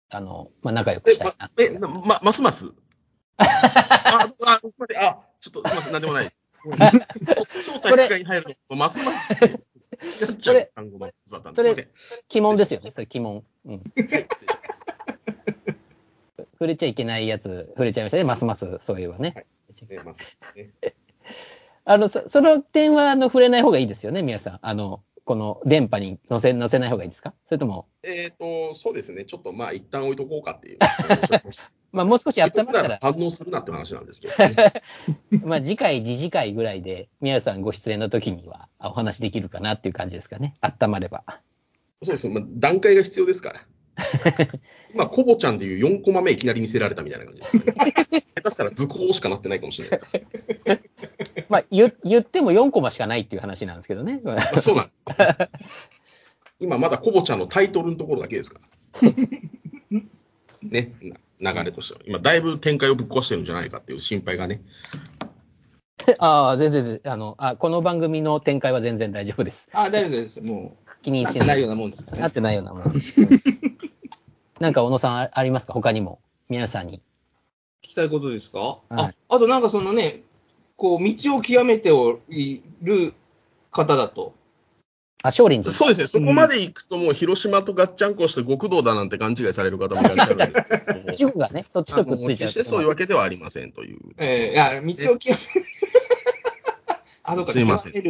[0.09, 1.49] あの、まあ仲良くえ、したいな。
[1.55, 2.73] ま、え、なま、ますます？
[3.37, 4.45] あ、あ、すみ
[4.79, 4.97] ません。
[5.03, 5.93] あ、ちょっとすみません。
[5.93, 6.43] なんでもないです。
[7.65, 9.31] 超体育会に入ると、ますます。
[9.31, 9.37] や
[10.31, 11.61] っちゃう単語の雑談です。
[11.61, 11.89] すみません。
[12.31, 13.43] 鬼門ですよね、それ鬼門。
[13.65, 13.83] うん。
[16.53, 19.33] 触れちゃいけないやつ、触れちゃいましたね、ますます、そういえばね。
[19.35, 19.45] はい
[19.89, 20.21] えます
[20.55, 20.73] ね
[21.85, 24.59] あの、そその点は、あの、触れない方がいいですよね、皆さん。
[24.61, 27.33] あの、この電波に載せ、載せない方がいいですか？
[27.45, 29.25] それとも、えっ、と、そうですね。
[29.25, 30.79] ちょっとまあ、一旦置いとこうかっていう。
[31.91, 34.73] まあ、もう少し温まったら、反応するなって話なんですけど、ね。
[35.45, 40.55] まあ、次回、次次回ぐらいで、宮さんご出演の時には、あお話できるかなっていう感じですかね。
[40.61, 41.23] 温まれば。
[42.01, 42.33] そうですね。
[42.33, 43.61] まあ、段階が必要ですから。
[44.93, 47.93] 今、コボちゃんっていう4コマ目いきなり見せられたみたいな感じですかね。
[48.35, 50.19] 下手したら図工しかなってないかもしれないですか
[50.65, 50.79] ら。
[51.49, 54.21] まあ、言言っても4コマしかないっていう話なんですけどね。
[54.25, 55.03] あそうなんです。
[56.59, 58.59] 今まだコボちゃんのタイトルのところだけですか
[59.01, 59.11] ら。
[60.61, 60.93] ね、
[61.39, 61.99] な流れとしては。
[62.05, 64.61] 今、だいぶ展開をぶっ壊してるんじゃないかっていう心配がね。
[66.19, 69.67] ああ、全然全然、あの、あ、この番組の展開は全然大丈夫です。
[69.73, 70.41] あ、大丈夫です。
[70.41, 72.19] もう、気にしてないようなもんですね。
[72.19, 72.93] なってないようなもん。
[74.59, 75.73] なんか、小野さんあありますか？
[75.73, 76.19] 他にも？
[76.49, 76.97] 皆さんに。
[77.83, 80.21] 聞きたいことですか、はいあ、あとなんかそのね、
[80.77, 83.13] こう、道を極めておいる
[83.69, 84.33] 方だと。
[85.21, 85.73] あ、少林寺。
[85.73, 86.07] そうですね。
[86.07, 92.47] そこまで行くともう広島とガッチャンコして極道だなんて勘違いされる方もいらっしゃるんですけども地方がね、そっちとくっついちゃう。
[92.47, 93.99] 決してそういうわけではありませんという。
[94.17, 95.37] えー、いや、道を極め、
[97.25, 98.01] あ、そうか、すいません道、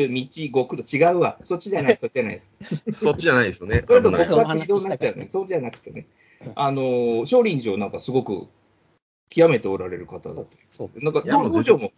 [0.53, 1.37] 極道、違うわ。
[1.41, 2.83] そっちじゃない、そっちじゃないです。
[2.91, 3.83] そっちじゃないですよね。
[3.87, 5.27] それと僕は移動になっちゃうね。
[5.29, 6.05] そうじゃなくてね。
[6.55, 8.47] あのー、少林寺をなんかすごく
[9.29, 10.47] 極めておられる方だと。
[10.77, 11.91] そうなんか、道場も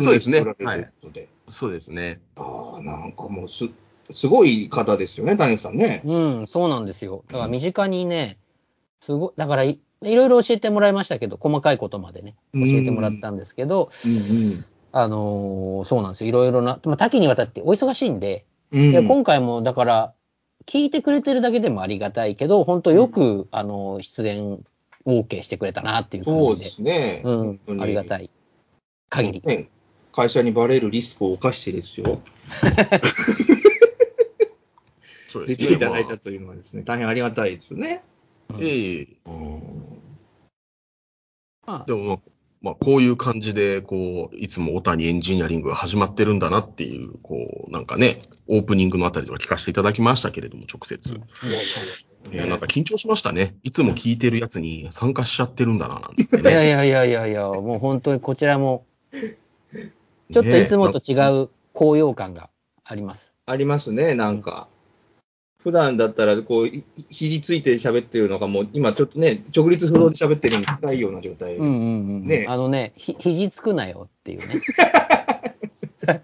[0.00, 1.26] そうですね運営しておられるとい。
[1.48, 2.20] そうですね。
[2.36, 3.68] ああ、なんかもうす、
[4.10, 6.02] すごい方ですよね、谷口さんね。
[6.04, 7.24] うん、そうなんですよ。
[7.28, 8.38] だから身近にね、
[9.02, 16.28] すごい、だからい、いろいろ教えてもらいましたけど、細かいことまでね、教えてもらったんですけど、うんあのーそうなんですよ。
[16.28, 18.90] いろいろな、まあ、多岐にわたってお忙しいんで、うん。
[18.90, 20.14] いや今回もだから、
[20.66, 24.64] 聞いてくれてるだけでもありがたいけど、本当よく、あのー出演
[25.06, 26.70] OK してくれたなっていうそうで感じで。
[26.76, 27.22] すね。
[27.24, 28.26] うん、ありがたい。
[28.26, 28.30] い。
[29.08, 29.42] 限り。
[29.44, 29.68] ね
[30.14, 32.20] 会社にバレるリスクを冒してですよ。
[35.26, 35.68] そうですね。
[35.68, 38.04] 出ていただいまあたというのはですね、大変ありがたいですよね。
[38.50, 39.08] うんええ
[41.86, 42.20] でも、
[42.62, 51.20] まあまあ、こういう感じで、こう、いつも小谷エンジニアリングが始まってるんだなっていう、こう、なんかね、オープニングのあたりとか聞かせていただきましたけれども、直接。
[52.32, 53.56] いや、なんか緊張しましたね。
[53.64, 56.50] いつも聞いてるやつに参加しちゃってるんだな、なんていやね。
[56.50, 58.84] いやいやいやいや、もう本当にこちらも、
[60.32, 62.48] ちょっといつもと違う高揚感が
[62.84, 63.34] あります。
[63.44, 64.68] ありますね、なんか。
[65.62, 71.56] 普段だったら、こう、ひ肘ついて喋ってるのが、もう今ちょっとね、直立不動で喋ってるに近いような状態。
[71.56, 71.74] うんうんう
[72.24, 72.26] ん。
[72.26, 74.46] ねあのね、ひ肘つくなよっていうね。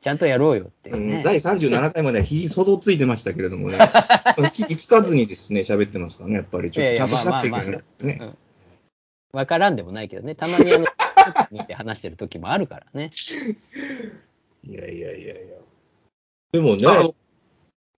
[0.00, 1.22] ちゃんとやろうよっていううんね。
[1.22, 3.78] 第37回までは肘相当ついてましたけれどもね、
[4.52, 6.70] 肘つかずにですね、喋ってますからね、やっぱり。
[6.70, 8.18] ちょっとちゃんとしなくちゃいけないね。
[8.20, 8.36] うん
[9.32, 10.84] わからんでもないけどね、たまにあの、
[11.52, 13.10] 見て話してる時もあるからね。
[14.64, 15.56] いやいやいやいや。
[16.52, 17.14] でもね、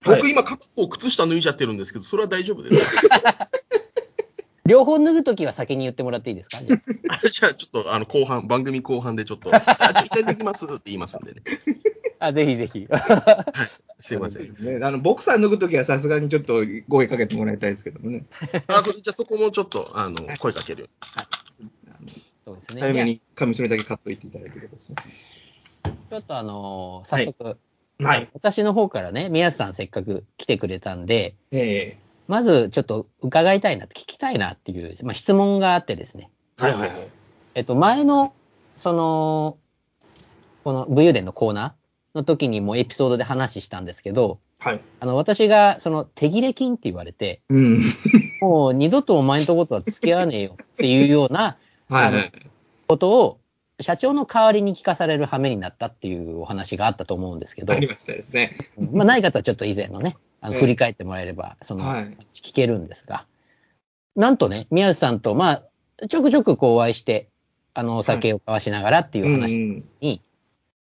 [0.04, 3.48] 僕今片方靴下脱いじゃってるんですけど、それは大丈夫ですか
[4.64, 6.60] 両方脱ぐときは先に言ってもらっていいですか？
[6.62, 6.76] じゃ
[7.10, 11.42] あ じゃあちょっとあの後半、番組後半でちょっと、あ、ちょっと一回できますって言いますんでね。
[12.20, 12.86] あ、ぜひぜひ。
[13.98, 14.54] すいません。
[14.60, 18.24] ね、あのボクサー脱ぐときはさすがにちょっと声かけてもらいたいですけどもね。
[18.68, 20.88] あそじゃあそこもちょっとあの声かけるよ
[22.44, 22.82] そうですね。
[22.82, 24.96] 早めにカミソリだけ買っといていただければですね。
[26.10, 27.56] ちょっとあのー早速、はい。
[28.34, 36.30] 私の方からね、宮津さんせっかく来てくれたんで、えまずちょっと伺いたいな、聞きたいなっていう、まあ、質問があってですね。
[36.60, 37.08] えはいはいはい。
[37.54, 38.32] えっと、前の、
[38.76, 39.58] その、
[40.64, 44.80] この武勇伝のコーナーの時にもエピソードで話したんですけど、はい。
[45.00, 47.82] あの、私が、その、手切れ金って言われて、うん。
[48.40, 51.56] もう二度とお前んとことは付き合わねえよっていうような
[51.90, 52.32] はいはい。
[52.86, 53.40] ことを、
[53.82, 58.56] 社長の代わりに聞かされる羽目になったっていうお話があったと思うんですけどあ、りましたですね。
[58.92, 63.26] まあ、ない方はちょっと以前のね、 あのええ振り返ってもらえれば、その、はい聞けるんですが、
[64.16, 65.62] なんとね、宮内さんと、ま
[66.00, 67.28] あ、ちょくちょくこうお会いして、
[67.74, 70.20] あの、お酒を交わしながらっていう話んに、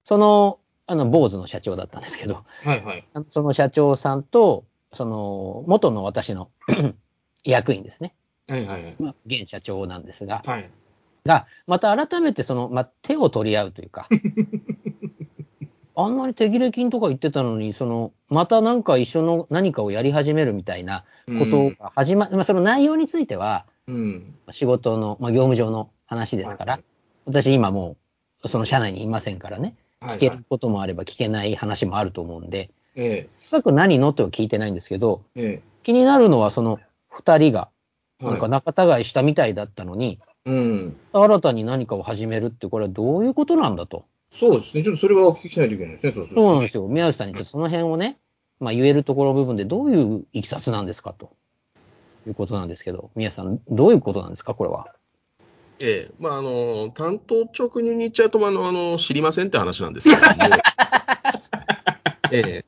[0.04, 3.04] その、あの、坊主の社長だったんですけど、はいはい。
[3.28, 6.50] その社長さんと、その、元の私の
[7.44, 8.14] 役員ですね。
[8.48, 8.96] はいはいはい。
[8.98, 10.70] まあ、現社長なんですが、はい。
[11.28, 14.08] が、また改めてその、まあ、手を取り合うというか、
[15.94, 24.34] あんなに手切れ金とか言ってたのに、その、またなんか一緒の何かをやり始めるみたいなことが始ま、まあ、その内容については、うん。
[24.50, 26.82] 仕事の、まあ、業務上の話ですから、はい
[27.26, 27.98] 私今も
[28.42, 35.62] う、その社内にいませんからね、はい聞けることもあれば聞けない話もあると思うんで、え深く何のとは聞いてないんですけど、ええ。
[35.82, 37.68] 気になるのはその二人が、
[38.20, 38.50] えなんかはい。
[38.50, 40.96] 仲違いしたみたいだったのに、うん。
[41.12, 44.06] 新たに何かを始めるって、これはどういうことなんだと。
[44.32, 44.82] そうですね。
[44.82, 46.12] ちょっとそれはお聞きしないといけないですね。
[46.14, 46.88] そうそうなんですよ。
[46.88, 48.18] 宮内さんにちょっとその辺をね、
[48.60, 51.36] まあ言えるところ部分でどういういきさつなんですかと
[52.26, 54.94] いうことなんですけど、宮内さん、どういうことなんですか、これは。
[55.80, 60.56] ええまあ、あの、担当直入に言っちゃうと、まああの、あの知りませんって話なんですけれども、
[62.32, 62.64] ええ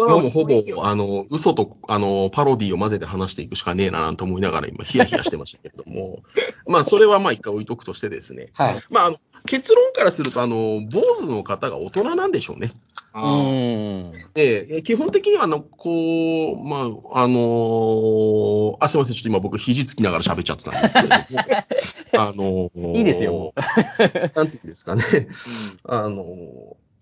[0.00, 6.20] こからはもうほぼ、あの、嘘と、あの、パロディを混ぜて話していくしかねえななんて思いながら今、ヒヤヒヤ してましたけれども、
[6.66, 8.82] まあ、それはまあ一回置いとくとしてですね、はい。
[8.90, 12.72] まあ、あの結論からすると、あの、坊主の方が大人なんでしょうね。
[13.14, 14.12] うん。
[14.36, 16.80] ええ基本的には、あの、こう、ま
[17.12, 23.52] あ、あのーあ、すいません、ちょっと今僕、肘つきながら喋っちゃってたんですけれども、 あのーいいですよ。
[24.34, 25.02] なんていうんですかね。
[25.84, 26.26] あのー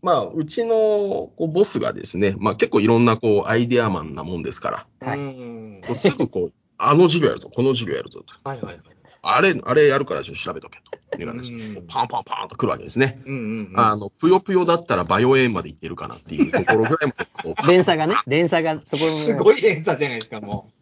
[0.02, 8.48] まあ、うちのこうボスがですね、まあ結構いろんなこうアイデアマンなもんですから、はいうんこうすぐこう、あの授業やるぞ、この授業やるぞと。
[8.48, 8.80] はいはいはい。
[9.22, 10.98] あれ、あれやるからちょっと調べとけと。
[11.16, 13.20] いう形でうんパンパンパンと来るわけですね。
[13.24, 13.80] うんうんうん。
[13.80, 20.77] あの、ぷよぷよだったらバイオエンまでいってるかなっていうところぐらいまでこう、連鎖がね、連鎖がそこすごい連鎖じゃないですか、もう。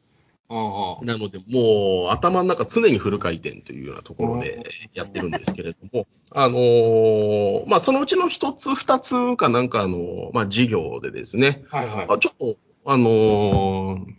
[0.48, 12.06] なので、もう頭の中常にフル回転というようなところでやってるんですけれども、あのーまあ、そのうちの一つ、二つかなんかあの、まあ、事業でですね、はいはい。
[12.08, 14.16] あちょっと、あのー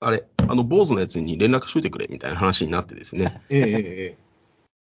[0.00, 4.16] あれ、あの、坊主のやつに連絡しといてくれみたいな話になってですね、えええ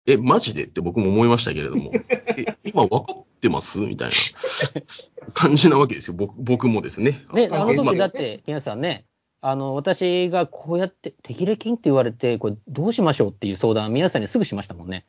[0.06, 7.25] ええ、マジでって僕も思いましたけれども、え、今分かってますみたいな感じなわけですよ、僕僕もですね。
[7.34, 9.06] ね、あのまあ時だって、皆さんね、
[9.41, 15.06] あの、私がこうやって、手切れ金って言われて、これどうしましょうっていう相談、皆さんにすぐしましたもんね。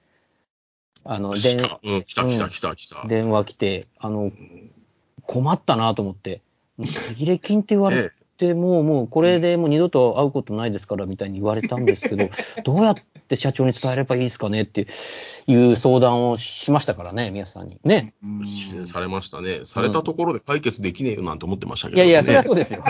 [1.05, 3.07] あの、で来た、うん、来た、来た、来た、来た。
[3.07, 4.31] 電話来て、あの、
[5.23, 6.43] 困ったなと思って、
[6.77, 12.31] もう手切れ金って言われて、もう、もう、これでもう二度と会うことないですから、みたいに言われたんですけど、
[12.65, 12.97] どうやっ
[13.29, 14.87] て社長に伝えればいいですかねって
[15.47, 17.79] いう相談をしましたからね、皆さんに。
[17.85, 18.15] ね。
[18.87, 19.61] されましたね。
[19.65, 22.85] されたところで解決できねえよなんて思ってましたけど、ねいやいや、それはそうですよ。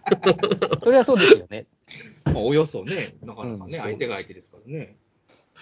[0.82, 1.66] それはそうですよね。
[2.24, 4.96] まあおよそね、なかなかね、うん相手が相手ですからね。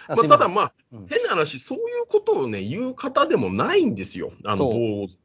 [0.08, 4.32] まあ、ただまあ、うん変な話、そういうことをね、言う方でもないんですよ。
[4.44, 4.70] あの、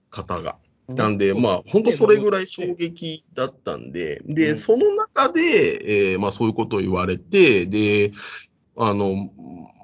[0.10, 0.58] 方が。
[0.88, 8.12] なんで、まあ、本当それぐらい衝撃だったんで、で、うんその中で、えーまあ、そういうことを言われて、で、
[8.78, 9.30] あの、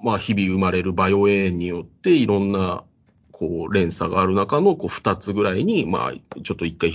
[0.03, 2.83] まあ、日々生まれるバイオエーンによって、いろんな、
[3.31, 6.93] こう、連鎖がある中の、こう、二つぐらいに、まあ、ちょっと一回、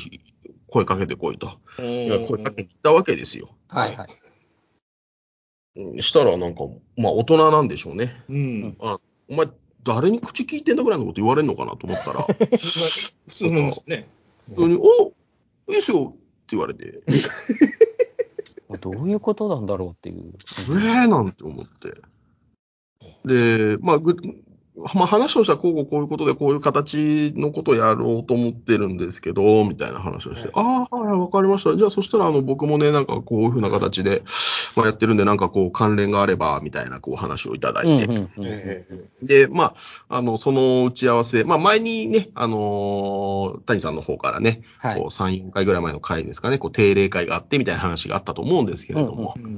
[0.68, 1.58] 声かけてこいと。
[1.76, 2.62] 声かけて。
[2.62, 3.50] に行ったわけですよ。
[3.68, 4.08] はいはい。
[5.76, 6.64] うんしたらなんか、
[6.96, 8.22] まあ大人なんでしょうね。
[8.28, 8.76] うん。
[8.80, 9.46] あお前、
[9.82, 14.08] 誰に口聞いてんだぐらいのこと言われるのかなと思ったら、普通のね。
[14.46, 15.12] 普通に、お
[15.72, 17.00] いいっすよって言われて、
[18.80, 20.34] どういうことなんだろうっていう。
[20.70, 21.94] えーなんて思って。
[23.24, 24.16] で、まあ、ぐ
[24.94, 31.76] まあ、話をしたらこうこういうことでこういう形のことをやろうと思ってるんですけど、みたいな話をして、ああ、はい、わかりました。
[31.76, 34.22] じゃあそしたらあの僕もね、なんかこういうふうな形で、
[34.76, 39.74] まあ、やってるんで、なんかこう関連があれば、みたいなこう話をいただいて、うんうんうんええで、ま
[40.08, 45.00] あ、あの、その打ち合わせ、まあ、前にね、あのー谷さんの方からね、はい。
[45.00, 49.48] こう、3、4回ぐらい前の回ですかね、こう、定例会があってみたいな話があったと思うんですけれども、うんう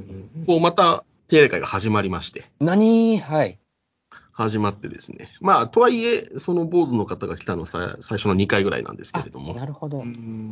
[0.43, 0.47] ん。
[0.47, 3.59] こう、また定例会が始まりまして、何はい。
[4.41, 10.03] 始まってですね、まあ、とはいえ、その坊主の方が来たのはさ最初の2回ぐらいなんですけれども、なるほど。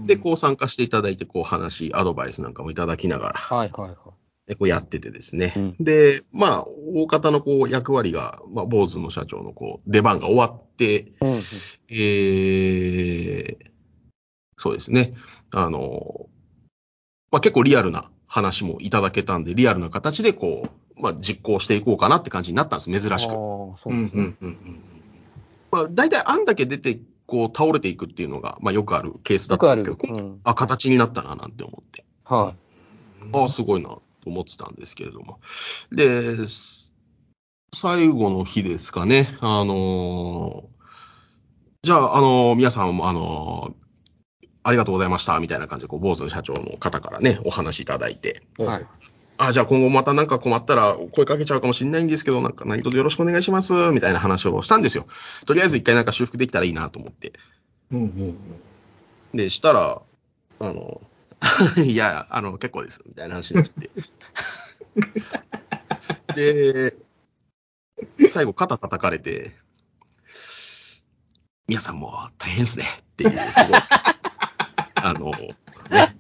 [0.04, 3.96] で、こう参加していただいて、こう話、アドバイスなんかもいただきながら、はいはい。
[4.46, 11.36] でこうやっててですね、うんで、まあ、大方のこう役割が、まあ、坊主の社長のこう出番が終わって、うんうん
[11.90, 13.68] えー
[14.58, 15.14] そうですね。
[15.52, 16.26] あの、
[17.30, 20.68] まあ、結構リアルな話もいただけたんで、リアルな形でこう、
[21.00, 23.30] まあ、実行していこうかなって感じになったんです、珍しく。
[23.30, 23.36] あー
[23.78, 24.36] そううんですね。
[24.40, 24.82] うんうん
[25.70, 29.56] まあ、大体案だけ出て、こう、倒れていくっていうのが、まあ、よくあるケースだ。
[29.56, 32.04] ったんですけど、今回うんあ、形になったな、なんて思って。
[32.24, 32.54] は
[33.32, 35.40] ああ、すごいな、と思ってたんですけれども。
[35.92, 36.94] で、す
[37.74, 39.36] 最後の日ですかね。
[39.40, 40.78] あのー
[41.84, 43.88] じゃあ、あのー皆さんも、あのー
[44.64, 48.62] ありがとうございました、みたいな感じで、こう、坊主の社長の方からね、お話いただいて、い。
[48.62, 48.86] はい。
[49.38, 55.06] あ、じゃあ今後またなんか困ったら声かけちゃうかもしれないんですけど、なんか何卒よろしくお願いします、みたいな話をしたんですよ。
[55.46, 57.32] とりあえず一回なんか修復できたらいいなと思って。
[57.92, 58.62] うんうんうん
[59.34, 60.00] で、したら、
[60.58, 61.00] あの、
[61.84, 63.84] いや、あの、結構です、みたいな話になっちゃっ
[66.34, 66.34] て。
[68.20, 69.54] で、最後肩叩かれて、
[71.66, 73.80] 皆さんも大変ですね、っていう、すごい、
[74.94, 75.30] あの、
[75.90, 76.17] ね、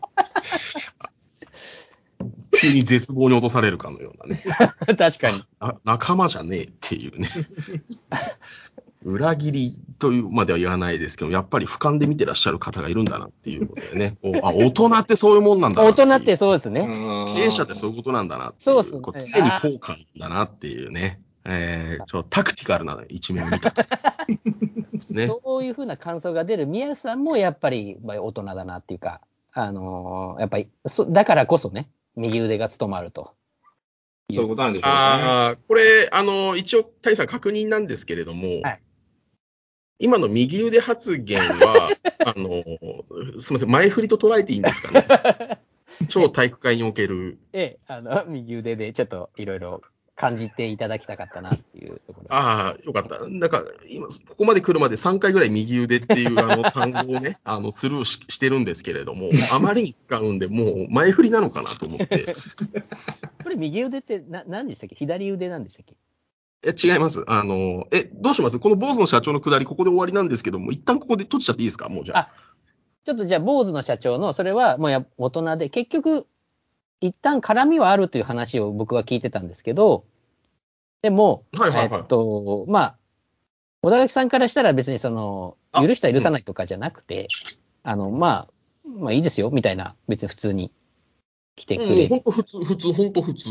[2.60, 4.44] 急に絶望に落とされるかのようなね。
[4.98, 5.42] 確かに。
[5.60, 7.28] あ仲間じゃねえっていうね。
[9.04, 16.84] 裏切りというまでは言わないですけど、やっぱり俯瞰で見てらっしゃる方がいるんだなっていうことでね、あ大人ってそういうもんなんだな大人ってそうですうね。
[16.84, 17.26] ん。
[17.32, 18.82] 経営者ってそういうことなんだなっていう、そうっ
[19.18, 23.82] すね常にポーカーなんだなっていうね、えー、ちょっとタクティカルな一面を見たと
[25.14, 25.28] ね。
[25.28, 29.20] そういうふうな感想が出る宮さんもやっぱりまあ大人だなっていうか、
[29.52, 31.88] あのーやっぱりそ、だからこそね、
[32.18, 33.34] 右腕が務まると。
[34.30, 34.96] そういうことなんでしょうね。
[34.96, 38.82] ああ、これ、あの、一応、谷さん確認なんですけれども、はい
[40.00, 41.90] 今の右腕発言は、
[42.24, 42.62] あの、
[43.40, 45.58] すみません、前振りと捉えていいんですかね？
[46.08, 49.82] 超体育会における、ええ、あの、右腕でちょっといろいろ
[50.18, 52.26] 感じていただきたかったなっていうところ。
[52.34, 53.28] ああ、よかった。
[53.28, 62.34] なんか、今、ここまで来るまで3回ぐらい右腕っていうあの単語をね、 あの、スルーししてるんですけれども、あまりに使うんで、もう前振りなのかなと思って。
[63.42, 64.96] これ右腕ってな何でしたっけ？
[64.96, 65.94] 左腕なんでしたっけ？
[66.64, 67.24] え、違います。
[67.28, 68.58] あの、え、どうします？
[68.58, 71.88] この坊主の社長のくだり、ここで終わりなんですけども、一旦ここで閉じちゃっていいですか？
[71.88, 72.18] もうじゃあ。
[72.22, 72.32] あ
[73.04, 76.26] ちょっとじゃあ、坊主の社長の、それはもうや大人で、結局、
[77.00, 80.04] 一旦絡みはあるという話を僕は聞いてたんですけど、
[81.02, 82.96] でも、はいはいはいえっと、まあ、
[83.82, 87.28] 小田垣さんからしたら別にその、あ許した許さないとかじゃなくて、
[87.84, 88.48] あの、まあ、
[88.84, 90.72] まあいいですよ、みたいな、別に普通に
[91.54, 93.48] 来てくれ本当普通、普通、本当普通。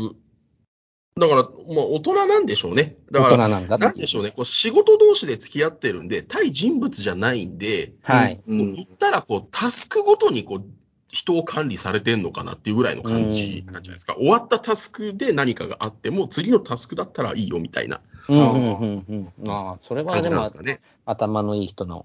[1.18, 1.50] だから、まあ、
[1.84, 2.96] 大人なんでしょうね。
[3.10, 4.30] だから、大人なんなんでしょうね。
[4.30, 8.40] こう仕事同士で付き合ってるんで、対人物じゃないんで、はい。
[8.46, 10.64] うんこう言ったら、こう、タスクごとに、こう、
[11.08, 14.14] 人を管理されてんのかなっていうぐらいの感じなんじゃないですか。
[14.16, 19.32] 終わったタスクで何かがあっても、次のタスクだったらいいよみたいなうんうんうんうん。
[19.46, 20.80] まあ、それはでも感じなんです、かね。
[21.06, 22.04] 頭のいい人の、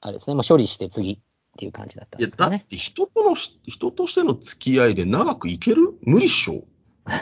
[0.00, 1.18] あれですね、まあ、処理して次っ
[1.58, 2.58] ていう感じだったんいや、ですかね。
[2.58, 5.94] だって人との、人としての付き合いで長くいける？
[6.02, 6.62] 無理っしょ。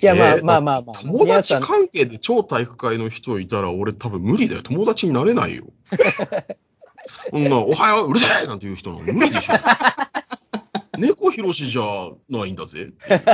[0.00, 0.98] いや、まあえーまあまあまあ。
[0.98, 4.62] 友達関係で超体育会の人いたら、俺多分無理だよ。
[4.62, 5.66] 友達になれないよ。
[7.30, 9.54] そんな、おはよう、うるせえなんていう人なんか無理でしょ。
[10.98, 11.82] 猫ひろしじゃ
[12.28, 13.22] ないんだぜっていう。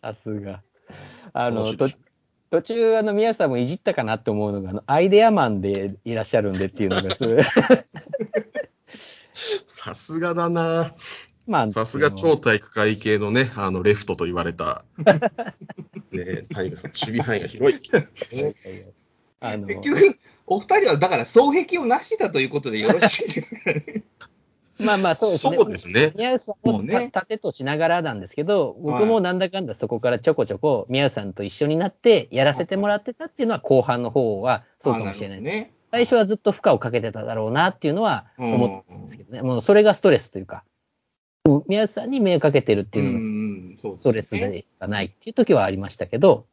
[0.00, 0.62] さすが。
[1.32, 1.88] あの、と
[2.50, 7.44] 途中、あの、宮さんもいじったかなって思うのが、あの、アイデアマンでいらっしゃるんでっていうのがすごい、
[9.66, 10.94] さすがだな。
[11.46, 14.84] まあ、さすが超体育会系のね、あの、レフトと言われた。
[16.10, 17.80] ね、谷口さん、守備範囲が広い。
[19.40, 24.02] あの、結局、お二人はだから双璧をなしてたということでよろしいですかね。
[24.78, 25.56] まあまあ、そうですね。
[25.56, 26.12] そうですね。
[26.16, 35.42] 宮内さんもねた盾としながらなんですけど、僕はいもなんだかんだそこからちょこちょこ宮内さんと一緒になってやらせてもらってたっていうのは後半の方はそうかもしれない。
[35.42, 35.72] ね。
[35.90, 39.40] 最初はずっと負荷をかけてただろうなっていうのは思ったんですけどね。
[39.40, 40.62] もうそれがストレスというか、
[41.46, 46.46] もう宮内さんに迷惑かけてるっていうのがん、そうストレスでしかないっていう時はありましたけど、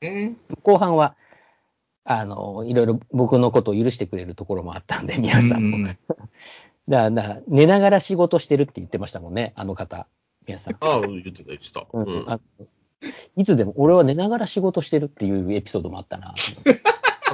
[0.00, 0.36] ね。
[0.62, 1.16] 後半は、
[2.08, 5.76] あの、いろいろ僕のことを許してくれるところもあったんで、宮内さんも。
[5.78, 5.84] うん
[6.88, 10.06] だから、だから寝ながら仕事してるって言ってましたもんね、あの方、
[10.46, 10.74] 宮内さん。
[10.74, 11.84] ああ、言ってた、言ってた。
[11.92, 12.40] うん
[13.36, 16.34] いつでも、俺は寝ながら仕事してるっていうエピソードもあったな。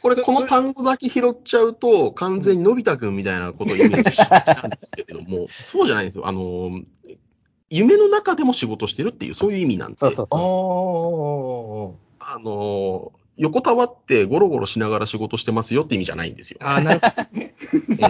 [0.00, 6.28] これ、この単語だけ拾っちゃうと、完全にのび太くんみたいなことをイメージしちゃうんですけれども、 そうじゃないんですよ。
[6.28, 6.80] あの、
[7.68, 12.34] 夢の中でも仕事してるっていう、そういう意味なんで、そうそうあそあ。
[12.34, 16.58] あの、横たわってゴロゴロしながら仕事してますよって意味じゃないんですよ。
[16.60, 17.54] ああ、なるほどね。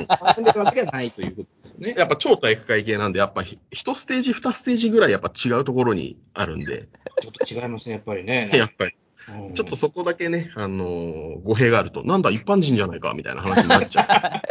[0.08, 1.94] 学んでるわけではないということですね。
[1.98, 6.88] やっぱ超体育会系なんで、やっぱひ一ステージ、二ステージぐらいやっぱ違うところにあるんで、
[7.20, 8.50] ちょっと違いますね、やっぱりね。
[8.54, 14.42] やっぱり、うんちょっとそこだけね、あのー語弊があると、なんだ一般人じゃないかみたいな話になっちゃ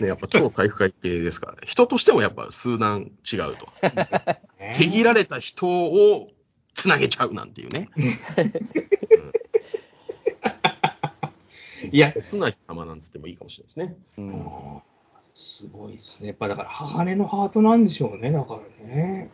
[0.00, 0.02] う。
[0.02, 1.60] ね、やっぱ超体育会系ですからね。
[1.64, 3.68] 人としてもやっぱ数段違うと。
[4.58, 6.28] ね手切られた人を
[6.76, 7.88] つなげちゃうなんていうね。
[11.90, 13.96] いや、つなぎ様なんつってもいいかもしれないですね。
[14.18, 14.20] う。
[14.20, 14.82] うん
[15.34, 16.28] すごいですね。
[16.28, 19.28] やっぱだから、鋼のハートなんでしょうね、だからね。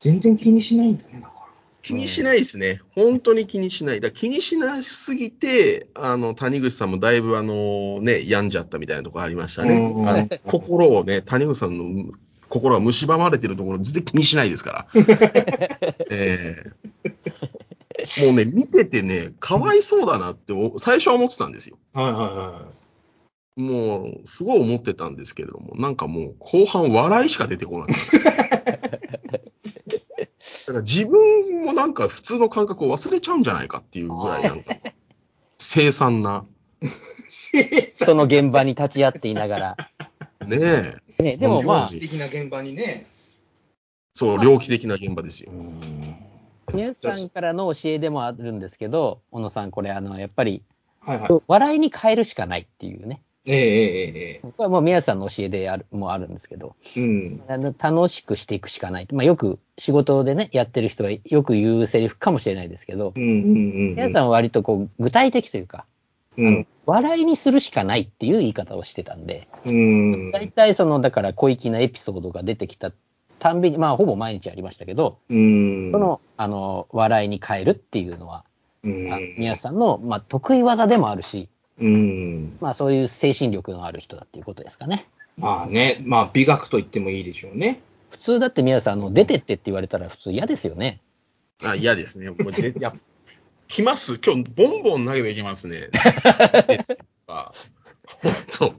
[0.00, 1.34] 全然気にしないんだね、だから。
[1.82, 2.80] 気にしないですね。
[2.94, 4.00] 本当に気にしない。
[4.00, 9.74] だ気にしなすぎて、あの、谷口さんもだいぶあの、ね、病んじゃったみたいなところありましたね。
[9.74, 12.12] うんあの心をね、谷口さんの
[12.54, 14.86] 心が蝕まれてるところ全然気にしないですから。
[16.10, 16.70] え
[17.98, 21.78] えもうね、見ててね、かわいそうだなってお最初は思ってたんですよ。
[21.94, 22.66] はいはいは
[23.56, 28.30] もう、すごい思ってたんですけれども、なんかもう、後半笑いしか出てこな かった。
[28.30, 28.38] だ
[30.66, 34.76] から自分もなんか普通の感覚を忘れちゃうんじゃないかっていうぐらい、なんか、
[35.58, 36.44] 凄惨な。
[36.82, 36.86] い。
[37.96, 39.76] その現場に立ち会っていながら。
[40.46, 41.03] ねえ。
[41.18, 43.06] ね、でもまあ猟、奇的な現場にね。
[44.14, 45.52] そう、猟奇的な現場ですよ。
[46.72, 50.62] 宮内さんからの教えでもあるんですけど、小野さん、これ、あの、やっぱり、
[51.00, 51.42] はいはい。
[51.46, 53.22] 笑いに変えるしかないっていうね。
[53.46, 57.42] えええええこれはもう宮内さんの教えであるもあるんですけど、えうん。
[57.46, 59.08] あの楽しくしていくしかない。
[59.12, 63.94] まあ、よく仕事でね、やってる人はよく言うセリフかもしれないですけど、うんうんうん。
[63.94, 65.84] 宮内さんは割とこう具体的というか、
[66.36, 66.66] うん。
[66.86, 70.30] 笑いにするしかないっていう言い方をしてたんで、うん。
[70.32, 72.92] 大体その、だから小粋なエピソードが出てきた
[73.38, 75.92] たんびに、まあ、ほぼ毎日ありましたけど、うん。
[75.92, 78.44] その、あの、笑いに変えるっていうのは、
[78.82, 82.56] うん、あ宮内さんの、まあ、得意技でもあるし、うん。
[82.60, 85.08] まあ、そういう精神力のある人だっていうことですかね。
[85.36, 87.80] まあね、まあ美学と言ってもいいでしょうね。
[88.10, 91.00] 普通だって宮内さん、あの、出てってって言われたら普通嫌ですよね。
[91.64, 92.30] あ、嫌ですね。
[92.30, 92.92] もうでや
[93.74, 94.20] 来ます。
[94.24, 95.88] 今日、ボンボン投げてきますね。
[97.26, 97.50] あ
[98.56, 98.72] 本い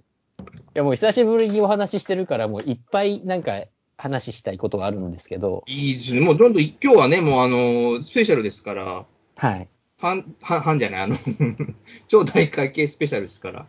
[0.74, 3.66] や、もう久しぶりにお話ししてるから、もういっぱいなんか
[3.98, 6.22] 話したいことがあるんですけど、いいですね。
[6.22, 9.68] もうどんどん、今日はね、もうあの、スペシャルですから、はい。
[9.98, 11.18] 半、半、半じゃない、あの、
[12.08, 13.68] 超大会系スペシャルですから、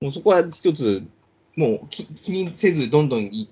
[0.00, 1.04] もうそこは一つ、
[1.54, 3.48] もう気気にせず、どんどんい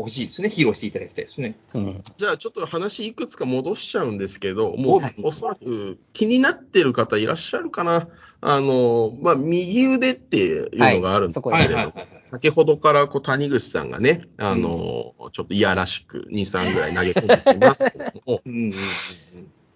[0.00, 0.48] 欲しいですね。
[0.48, 1.56] 披露していただきたいですね。
[1.74, 2.04] うん。
[2.16, 8.08] じゃあちょっと話いくつか戻しちゃうんですけど、もうはいおそらく気になってる方いらっしゃるかな。
[8.40, 11.92] あの、まあ、右腕っていうのがあるんですけれど。
[12.22, 18.72] 先ほどからこう谷口さんがね、あの、ちょっといやらしく2、3ぐらい投げ込んできますけれども、 うんうんうん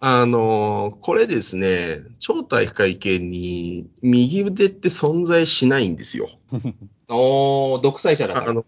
[0.03, 6.27] あの、これですね、超体育会系に右腕って存在しないんですよ。
[6.53, 6.75] うん。
[7.09, 8.49] おー、独裁者だから。
[8.49, 8.65] あの、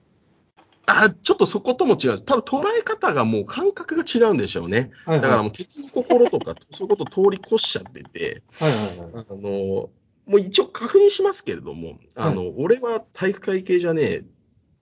[0.87, 2.25] あ、ちょっとそことも違うんです。
[2.25, 4.91] 多分捉え方がもう感覚が違うんでしょうね。
[5.05, 9.27] はいはいだからもう鉄の心とか、 そういうこと通り越しちゃってて、はいはいはい。
[9.31, 14.25] あの、もう一応確認しますけれども、あの、俺は体育会系じゃねえ、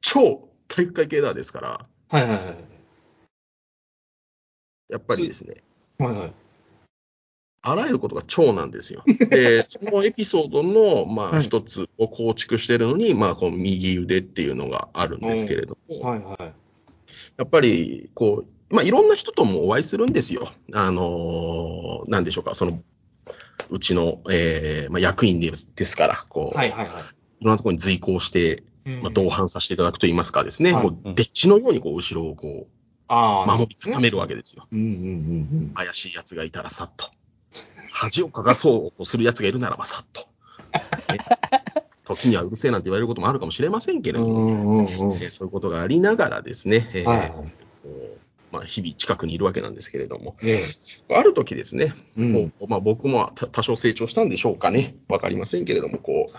[0.01, 2.57] 超体育会系だですから、はいはいはい。
[4.89, 5.57] やっぱりですね、
[5.99, 6.33] はいはい。
[7.63, 9.03] あらゆることが超なんですよ。
[9.31, 11.43] で、そのエピソードの、まあ、はい。
[11.43, 16.19] 一つを構築してるのに、まあ、この右腕っていうのがあるんですけれども、はい。
[16.21, 16.55] はい。
[17.37, 20.49] やっぱり、こう、まあ、いろんな人ともお会いするんですよ。
[20.73, 22.83] あのーなんでしょうか、その、
[23.69, 26.71] うちの、えーまあ、役員ですですから、こう、はい。
[26.71, 26.87] はい。
[26.87, 27.03] はい。
[27.41, 30.89] いろんなところに随行して、まあ、同伴させていただくといいますかですね、はい。
[30.89, 32.69] こう、でっちのように、こう、後ろをこ
[33.09, 34.67] あう、守り固めるわけですよ。
[34.73, 34.91] うんうんう
[35.67, 35.73] ん。
[35.75, 37.11] 怪しい奴がいたらさっと。
[38.01, 40.27] 恥をかかそうとする奴がいるならばさっと。
[42.05, 44.89] 時にはうるせえなんて言われることもあるかもしれませんけれども。
[44.91, 47.33] えーそういうことがありながらですね、えーはい。
[48.51, 50.59] まあ、日々近くにいるわけなんですけれども、え
[51.11, 51.15] え。
[51.15, 52.51] ある時ですね、うん。
[52.51, 56.37] こうまあ、僕もた多少成長したんでしょうかね、わかりませんけれども、こう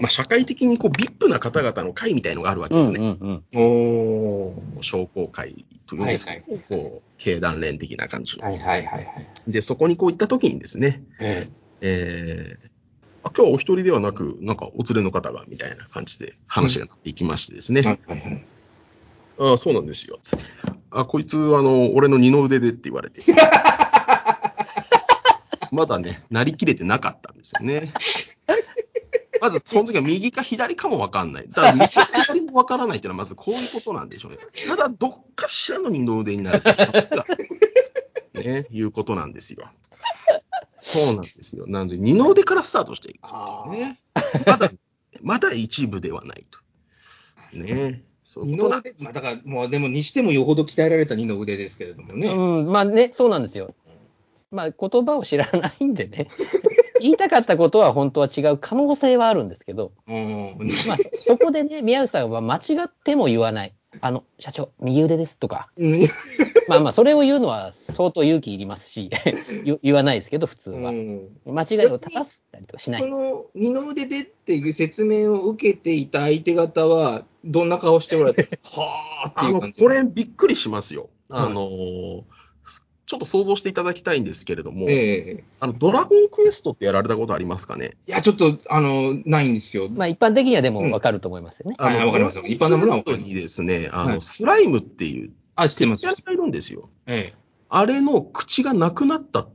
[0.00, 3.16] まあ、社会的にこう VIP な方々の会みたいのがあるわけうんですね。
[3.20, 3.60] うんうん。
[3.60, 4.82] おー。
[4.82, 8.44] 商工会というんですか、はいこう経団連的な感じの。
[8.44, 9.28] はいはいはいはい。
[9.48, 12.68] で、そこにこう行った時にですね、ええー
[13.24, 17.88] あ今日はお一人ではなく、なんかお連れの方がみたいな感じで話がなっていきましてですね、え。
[17.88, 18.44] はいはいはい。
[19.40, 20.20] ああ、そうなんですよ。
[20.90, 23.22] あ、こいつ、あの、俺の二の腕でって言われて。
[25.70, 27.92] まだね、なりきれてなかったんですよね。
[29.40, 31.48] まず、その時は右か左かもわかんない。
[31.48, 34.38] だから、右か左もわからないっていうのは、まずこういうことなんでしょうね。
[34.66, 37.26] ただ、どっかしらの二の腕になる可能性が
[38.34, 39.68] ね、いうことなんですよ。
[40.80, 41.66] そうなんですよ。
[41.66, 43.98] なので、二の腕からスタートしていくっていうね。
[44.46, 44.72] まだ、
[45.20, 46.60] まだ一部ではないと。
[47.56, 48.04] ね。
[48.36, 52.28] 二の腕、ことなんですまあ、だから、もう、でもにしてもよほど鍛えられた二の腕ですけれどもね。
[52.28, 53.74] うん、まあね、そうなんですよ。
[54.50, 56.28] まあ言葉を知らないんでね、
[57.00, 60.56] 言いたかったことは本当は違う可能性はあるんですけど、うん。
[60.86, 63.74] まあそこでね、宮内さんは間違っても言わない。
[64.00, 66.00] あの、社長、右腕ですとか、うん。
[66.68, 69.10] まあまあ、それを言うのは相当勇気いりますし、
[69.64, 70.90] 言言わないですけど、普通は。
[70.90, 73.08] うん間違いを正したりとかしないこ。
[73.08, 79.82] の二の腕でっていう説明を受けていた相手方は、どんな顔しておられて、はーっていう感じ。
[79.82, 81.08] これびっくりしますよ。
[81.30, 82.22] はいあのー
[83.08, 87.96] ちょっと想像していただきたいんですけれども、ええあの、ドラゴンクエストってやられたことありますかね？
[88.06, 89.88] いや、ちょっと、あの、ないんですよ。
[89.88, 91.76] まあ一般的にはでもわかると思いますよね。
[91.78, 96.00] はいあのわかります一般のものはわクエストかりますにですね、あの、はいスライムっていう、あ、知ってます。
[96.00, 96.90] キャラがいるんですよ。
[97.06, 97.32] え
[97.70, 99.46] あれの口がなくなった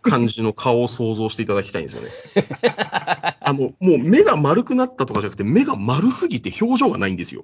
[0.00, 2.08] 感じの顔を想像していただきたいんですよね。
[3.40, 7.42] あの、もう目が丸くなったとかじゃなくて、目が丸すぎて表情がないんですよ。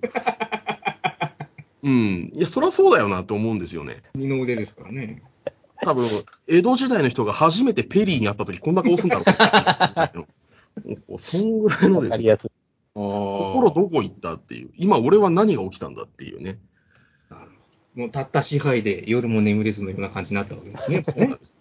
[1.82, 2.32] うん。
[2.34, 4.02] いや、そりゃそうだよなと思うんですよね。
[4.14, 4.18] え。
[4.18, 5.22] 二の腕ですからね。
[5.82, 6.08] 多分、
[6.46, 10.26] 江戸時代の人が初めてペリーに会った時こんな顔するんだろ
[11.08, 12.36] う そんぐらいのですね。
[12.94, 16.58] 心どこ行ったっていう、今俺は何が起きたんだっていうね。
[17.94, 21.02] もうたった支配で夜も眠れずのような感じになったわけですね。
[21.04, 21.58] そうなんです。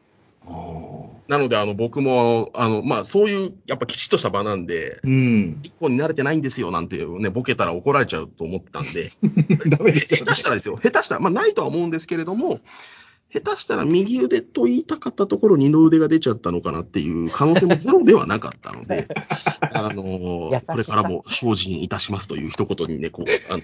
[1.28, 5.60] なので、あの、僕も、あの、まあ、そういう、やっぱきちっとした場なんで、うん。
[5.64, 9.12] 一個に慣れてないんですよなんてね、ボケたら怒られちゃうと思ったんで、
[9.70, 12.60] ダメですよ下手したらですよ、下手したら、まあ、ないとは思うんですけれども、
[13.34, 19.08] 下手したら右腕と言いたかったところ、二の腕が出ちゃったのかなっていう可能性もゼロではなかったので、
[19.72, 20.04] あの
[20.60, 23.64] これからも精進いたしますという一言にね、こう、あの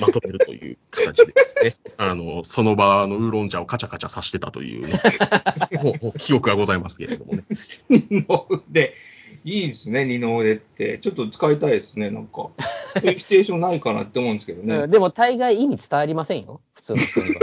[0.00, 5.00] まとめるという形でですね、 あの、その場のウーロン茶をカチャカチャさしてたというね、
[5.82, 7.44] もうもう記憶がございますけれどもね。
[7.88, 8.94] 二の腕。
[9.44, 10.98] いいですね、二の腕って。
[10.98, 12.32] ちょっと使いたいですね、なんか。
[12.32, 12.52] そ
[13.02, 14.90] ういうシチュエーションないかなって思うんですけどうねん。
[14.90, 17.40] でも大概意味伝わりませんよ、普通の人には。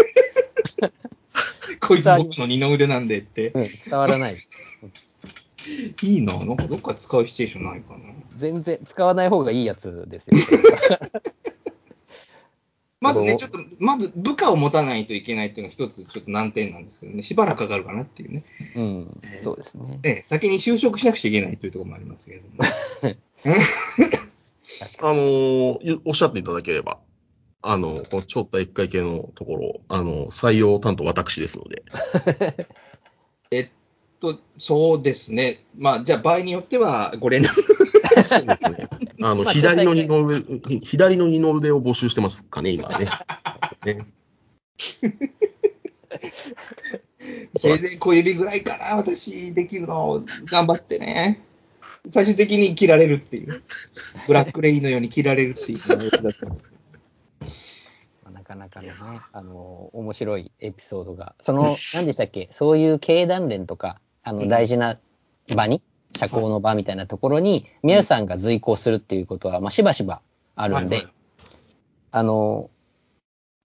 [1.81, 3.49] こいつ僕の二の腕なんでって。
[3.49, 4.35] うん、伝わらない。
[6.01, 7.99] いいな、なんかどっか使うシチュエーションないかな。
[8.37, 10.37] 全然使わない方がいいやつですよ。
[13.01, 18.43] まずね、そちょっと、まず部下を持たないといけないっていうのが一つちょっと難点なんですけどね、しばらくかかるかなっていうね。
[18.75, 19.99] うん、そうですね。
[20.03, 22.57] ええ、先に就職しなくちゃいけないというところもありますけれども。
[25.01, 26.99] あのゆおっしゃっていただければ、
[27.61, 31.83] あの、この超体育会系のところ、あの、採用担当私ですので、
[34.19, 37.53] とそうですね、まあ、じゃあ場合によってはご連絡。
[38.23, 38.87] そうですね。
[39.21, 43.07] あの、まあ左の二の腕、左の二の腕を募集してますかね、今ね。
[43.85, 44.05] ね
[47.55, 51.41] せいぜい小指ぐらいかな、私、できるの、頑張ってね。
[52.13, 53.63] 最終的に切られるっていう。
[54.27, 55.79] ブラックレインのように切られるっていう
[58.31, 58.93] なかなかのね、
[59.31, 61.35] あの、面白いエピソードが。
[61.39, 64.47] その、何でしたっけ、そういう経団連とか、あの、うん。
[64.47, 64.97] 大事な
[65.55, 65.81] 場に、
[66.17, 70.21] 社交の場みたいなところに、宮内さんが随行するっていうことは、まあ、しばしば
[70.55, 71.13] あるんで、はいはい。
[72.11, 72.69] あの、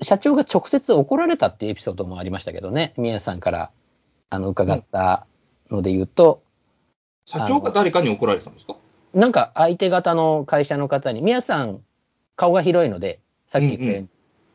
[0.03, 3.71] 社長が直接怒られたっていうエピソードもありましたけどね、宮内さんから、
[4.31, 5.27] あの、伺った
[5.71, 6.43] ので言うと、
[7.27, 8.77] 社長が誰かに怒られたんですか？
[9.15, 11.81] なんか相手方の会社の方に、宮内さん、
[12.37, 14.11] 顔が広いので、さっき言ったように、うんうん。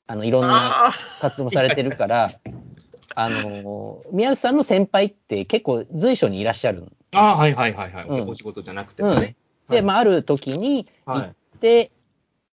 [0.07, 0.91] あの、いろんなあ
[1.21, 2.29] 活動もされてるから、
[3.15, 6.85] あの、宮内さんの先輩って結構随所にいらっしゃる。
[7.13, 8.05] ああ、はいはいはいはい。
[8.07, 9.35] うんお仕事じゃなくてもね。
[9.69, 11.91] で、まあ、ある時に行はいって、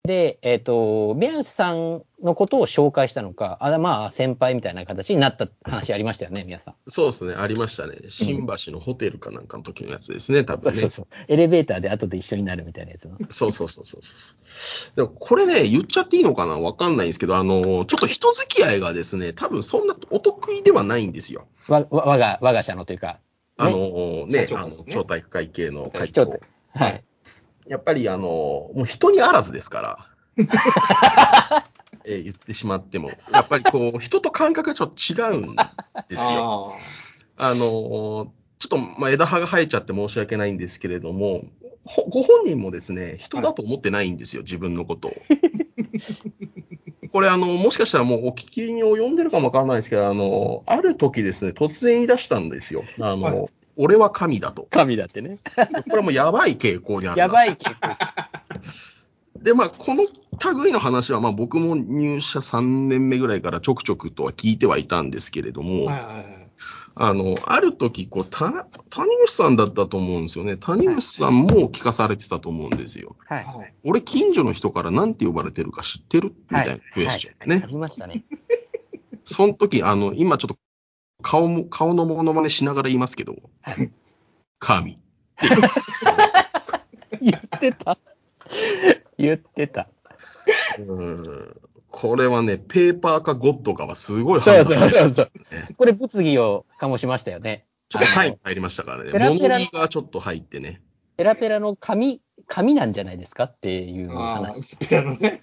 [0.04, 6.76] で、えっ、と、宮内さんのことを紹介したのか、あまあ、先輩みたいな形になった話ありましたよね、宮内さん。
[6.88, 7.98] そうですね、ありましたね。
[8.08, 10.82] 新橋のホテルかなんかの時のやつですね、多分ね。
[10.82, 11.08] そうそう。
[11.28, 13.18] エレベーターで後で一緒になるみたいなやつの。
[13.30, 14.96] そうそうそうそうそう。
[14.96, 21.46] でもこれね、言っちゃっていいのかなわかんないんですけど、あの、ちょっと人付き合いがですね、多分そんなお得意ではないんですよ。
[21.68, 23.20] わ、わ我が、我が社のというか、
[23.58, 26.40] あのね、あの社長ですね超体育会系の会長
[26.74, 27.04] はい。
[27.68, 30.08] やっぱりあの、もう人にあらずですから。
[32.04, 35.56] えー言ってしまっても、やっぱりこう、人と感覚がちょっと違うん
[36.10, 36.76] ですよ。
[37.38, 41.44] ああの、ちょっと、まあ、枝葉が生えちゃって申し訳ないんですけれども、
[41.84, 45.14] ほご本人もですね、人だと思ってないんですよ、自分のことを。
[47.12, 52.84] これ、あの、もしかしたらもうお聞きに及んでるかもわからないですけど、あの、ある時ですね、突然言い出したんですよ。
[53.00, 54.68] あの、はい俺は神だと。
[54.70, 55.40] 神だってね。
[55.56, 57.88] これはもうやばい傾向にあるなやばい結構
[59.42, 60.04] でまあ、この
[60.62, 65.94] 類の話は、まあ、僕も入社3年目ぐらいからちょくちょくとは聞いてはいたんですけれども、あ。
[65.94, 66.48] はいはいはい。
[66.94, 70.58] あの、ある時、こう、た、谷口さんだったと思うんですよね。
[70.58, 73.16] 谷口さんも聞かされてたと思うんですよ。
[73.28, 73.46] はい。
[73.46, 76.34] はい俺、近所の人から何て呼ばれてるか知ってる？
[76.50, 77.62] みたいなクエスチョンね。
[77.64, 78.26] ありましたね。
[79.24, 80.58] その時、あの、今ちょっと
[81.22, 83.92] 顔も、顔のモノマネしながら言いますけど、はい
[84.60, 85.00] 神。
[87.20, 87.98] 言ってた。
[89.18, 89.88] 言ってた。
[90.78, 95.68] うんこれはね、ペーパーかゴッドかはすごいそうそうそうそうね。
[95.78, 97.66] これ物議を醸しましたよね。
[97.90, 99.12] ちょっとタイ入りましたからね。
[99.12, 100.82] ペラペラ物言いがちょっと入ってね。
[101.18, 104.62] ペラペラの紙、紙なんじゃないですかっていう話。
[104.62, 105.42] スペアのね。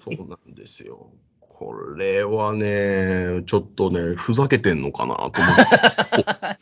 [0.00, 1.10] そうなんですよ。
[1.56, 6.58] これはね、ちょっとね、ふざけてんのかなと思って。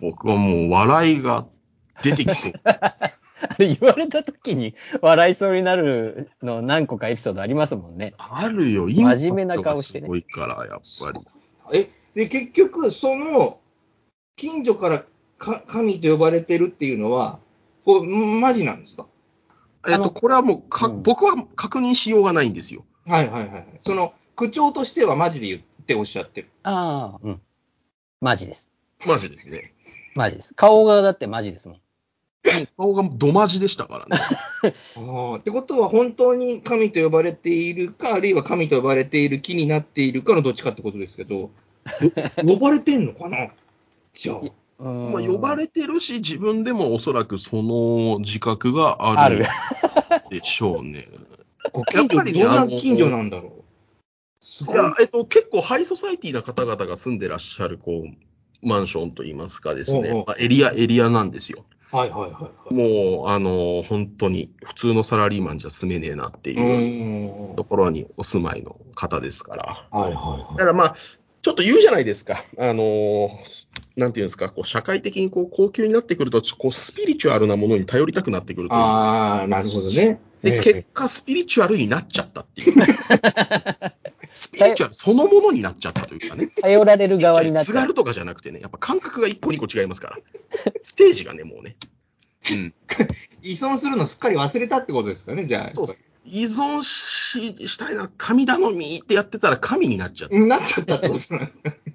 [0.00, 1.46] 僕はもう笑いが
[2.02, 2.52] 出てきそう。
[3.58, 8.14] 言われた時に笑いそうになるの何個かエピソードありますもんね。
[8.18, 11.20] あるよ、インパクト真面目な顔してねがすごいから、やっぱり。
[11.78, 13.58] え、で、結局、その、
[14.36, 15.04] 近所から
[15.38, 17.40] か神と呼ばれてるっていうのは、
[17.84, 19.06] こう、マジなんですか？
[19.88, 22.84] えっと、これはもうか、うん僕は確認しようがないんですよ。
[23.06, 23.66] はいはいはいはい。
[23.80, 26.48] その、口調としてはマジで言っておっしゃってる。
[26.62, 27.40] ああ、うん。
[28.20, 28.68] マジです。
[29.06, 29.70] マジですね。
[30.14, 30.54] マジです。
[30.54, 31.80] 顔がだってマジですもん。
[32.76, 34.22] 顔がどマジでしたからね。
[34.96, 41.50] ああ、ってことは本当に神と呼ばれているか、あるいは神と呼ばれている木になっているかのどっちかってことですけど、よ
[42.44, 43.48] 呼ばれてんのかな？
[44.12, 44.40] じゃあ。
[44.82, 50.28] まあ、呼ばれてるし、自分でもおそらくその自覚があるある。
[50.30, 51.08] でしょうね。
[51.72, 53.62] ご近所、やっぱりねどんな近所なんだろう？
[54.40, 54.74] すごい。
[54.74, 61.64] いや、えっと、結構ハイソサイティな方々が住んでらっしゃる、こう、マンションといいますかですね、おうおうまあエリア、エリアなんですよ。
[61.90, 62.74] はいはいはいはい。
[62.74, 67.56] もう、あの、本当に、普通のサラリーマンじゃ住めねえなってういう。
[67.56, 69.88] ところにお住まいの方ですから。
[69.90, 70.96] はいはいだからまあ、
[71.42, 72.42] ちょっと言うじゃないですか。
[72.58, 73.30] あの、
[73.96, 80.20] なんていうんですか、こう、社会的にこう、高級になってくると、こう、スピリチュアルなものに頼りたくなってくるとああ、なるほどね。
[80.42, 82.74] で、ええ結果、スピリチュアルになっちゃったっていう。
[84.34, 86.48] スピリチュアルそのものになっちゃったというかね。
[86.60, 87.64] 頼られる側になっちゃう。
[87.66, 90.18] すがるとかじゃなくてね、やっぱ感覚が一個二個違いますから。
[90.82, 91.76] ステージがね、もうね。
[92.50, 92.74] うん。
[93.42, 95.70] 依存するのすっかり忘れたってことですかね、じゃあ。
[95.74, 96.02] そうです。
[96.24, 100.36] 依存ししたいな、神頼みってやってたら神になっちゃった。
[100.36, 101.52] なっちゃったってことですね。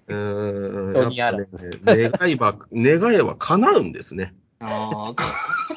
[0.08, 0.94] うん。
[0.94, 1.48] 人にあらやっ
[1.86, 4.34] ぱね、願いは、願いは叶うんですね。
[4.60, 5.14] あ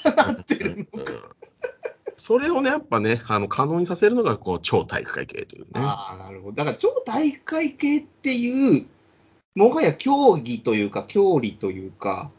[0.05, 1.05] あ、なってるうん
[2.21, 5.69] それをね、やっぱね、あの、可能にさせるのが、こう、超体育会系というね。
[5.77, 6.57] ああ、なるほど。
[6.57, 8.87] だから、超体育会系っていう、
[9.55, 12.31] もはや競技というか、教理というか、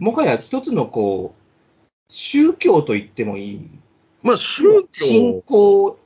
[0.00, 3.70] もはや一つのこう、宗教と言ってもいい。
[4.24, 5.98] まあ、宗教信仰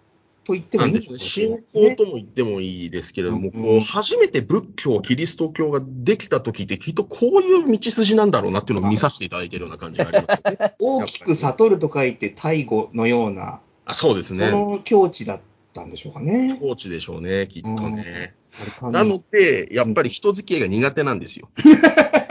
[0.47, 1.19] と言ってもいないんでしょうね。
[1.19, 10.75] 信ね仰とも言ってもいいですけれども、うんこう、初めて仏教、キリスト教ができた時って、きっとこういう道筋なんだろうなっていうのを見させていただいているような感じがありますね。
[10.79, 14.51] 大きく悟ると書いて大悟のような、あそうですそね。
[14.53, 15.41] の境地だっ
[15.73, 16.57] たんでしょうかね。
[16.61, 18.35] コーチでしょうね、きっとね。
[18.83, 21.49] なので、やっぱり人付き合いが苦手なんですよ。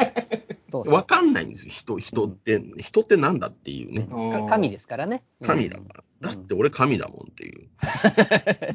[0.75, 4.07] そうそうわかんないんですよ、人、人って、人ってなんだっていうね。
[4.07, 5.23] か神ですからね。
[5.43, 6.29] 神だから。
[6.31, 7.69] だって俺神だもんっていう。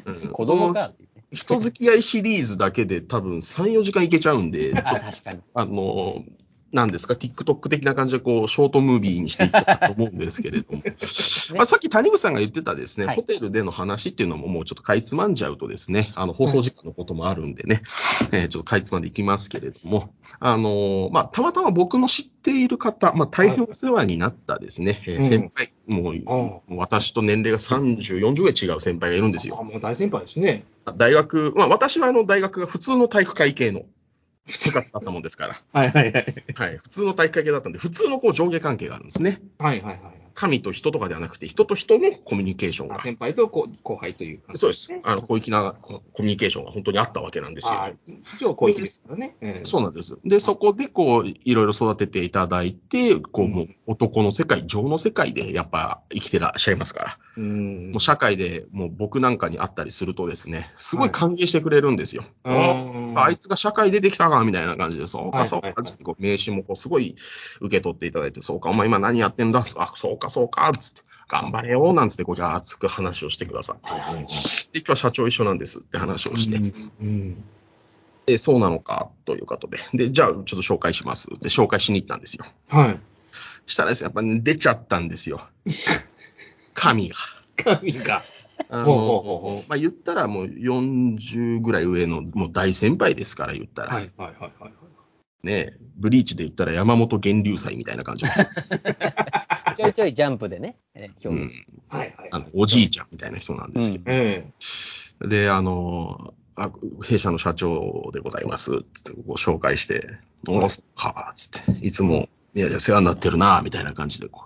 [0.25, 0.93] うん子供か。
[1.31, 5.39] 人付き合いシリーズだけで多分3、4時間いけちゃうんで、確かに。
[5.53, 6.25] あの、
[6.73, 10.83] なんですか、TikTok 的な感じで、こう、ショートムービーにしていったと思うんですけれども、
[11.55, 13.15] まあ、さっき谷口さんが言ってたですね、はい。
[13.15, 17.81] ホテルでの話っていうのももうちょっとかいつまんじゃうとですね、あの、放送時間のこともあるんでね、
[18.31, 25.23] えーちょっとかいつまんでいきますけれども、あのーまあ、たまたま僕の知っている方、まあ、大変お世話になったですね、えーうん。
[25.23, 29.63] 先輩、もう、もう私と年齢が30、40ぐらい違う先輩がいるんですあ、よ。
[29.63, 30.65] もう大先輩ですね。
[30.97, 33.83] 大学、まあ、私はあの、大学が普通の体育会系の
[34.47, 36.45] 部活だったもんですから、はいはいはい。
[36.55, 39.39] はい、普通の体育会系だったんで、普通のこう上下関係があるんですね。
[39.57, 40.20] はいはいはい。
[40.33, 42.97] 神と人とかではなくて、人と人のコミュニケーションが。
[42.97, 44.93] あ先輩と後後輩という感じそうです。
[45.03, 47.73] あの、広域なコミュニケーションが本当にあったわけなんですよ。
[47.73, 47.91] あ
[48.35, 49.35] 一応、こうですからね。
[49.41, 50.17] ええそうなんです。
[50.25, 57.17] で、そこでこう、いろいろ育てていただいて、こう、うんもう男の世界、情の世界でやっぱ生きてらっしゃいますから。
[57.37, 62.23] うんもう社会でもう僕なんかに会ったりするとですね、すごい歓迎してくれるんですよ。
[62.43, 65.73] はいああいつが社会出てきたかみたいな感じで、そうはいかそうか
[66.19, 67.15] 名刺もこうすごい
[67.59, 69.63] 受け取っていただいて、そうか、お前今何やってんだ？
[69.75, 73.89] あ、そうかそうかつって、頑張れよなんつってこうじゃあ熱く話をしてくださって。
[73.89, 77.43] で、今日は社長一緒なんですって話をして、うん
[78.25, 82.45] で、そうなのかということで、で、じゃあちょっと紹介しますって紹介しに行ったんですよ。
[82.69, 82.99] はい。
[83.65, 85.41] したらですね、やっぱ、ね、出ちゃったんですよ。
[86.73, 87.15] 神が。
[87.57, 88.23] 神が。
[89.67, 93.95] まあ、言ったらもう40ぐらい上のもう大先輩ですから言ったら。
[93.95, 94.73] はいはいはいはい。
[95.43, 98.25] ねブリーチで言ったら山本源流祭みたいな感じ。
[99.77, 100.77] ちょいちょいジャンプでね、
[101.89, 102.29] はいはい。
[102.31, 104.03] あのおじいちゃんみたいな人なんですけど。
[104.07, 104.45] え
[105.21, 106.71] で、あの、あ
[107.03, 108.83] 弊社の社長でございます。
[108.93, 110.17] つってご紹介して、
[110.47, 114.45] おーそっか、つって、いつも、いやいや、世話になってるな、みたいな感じでこ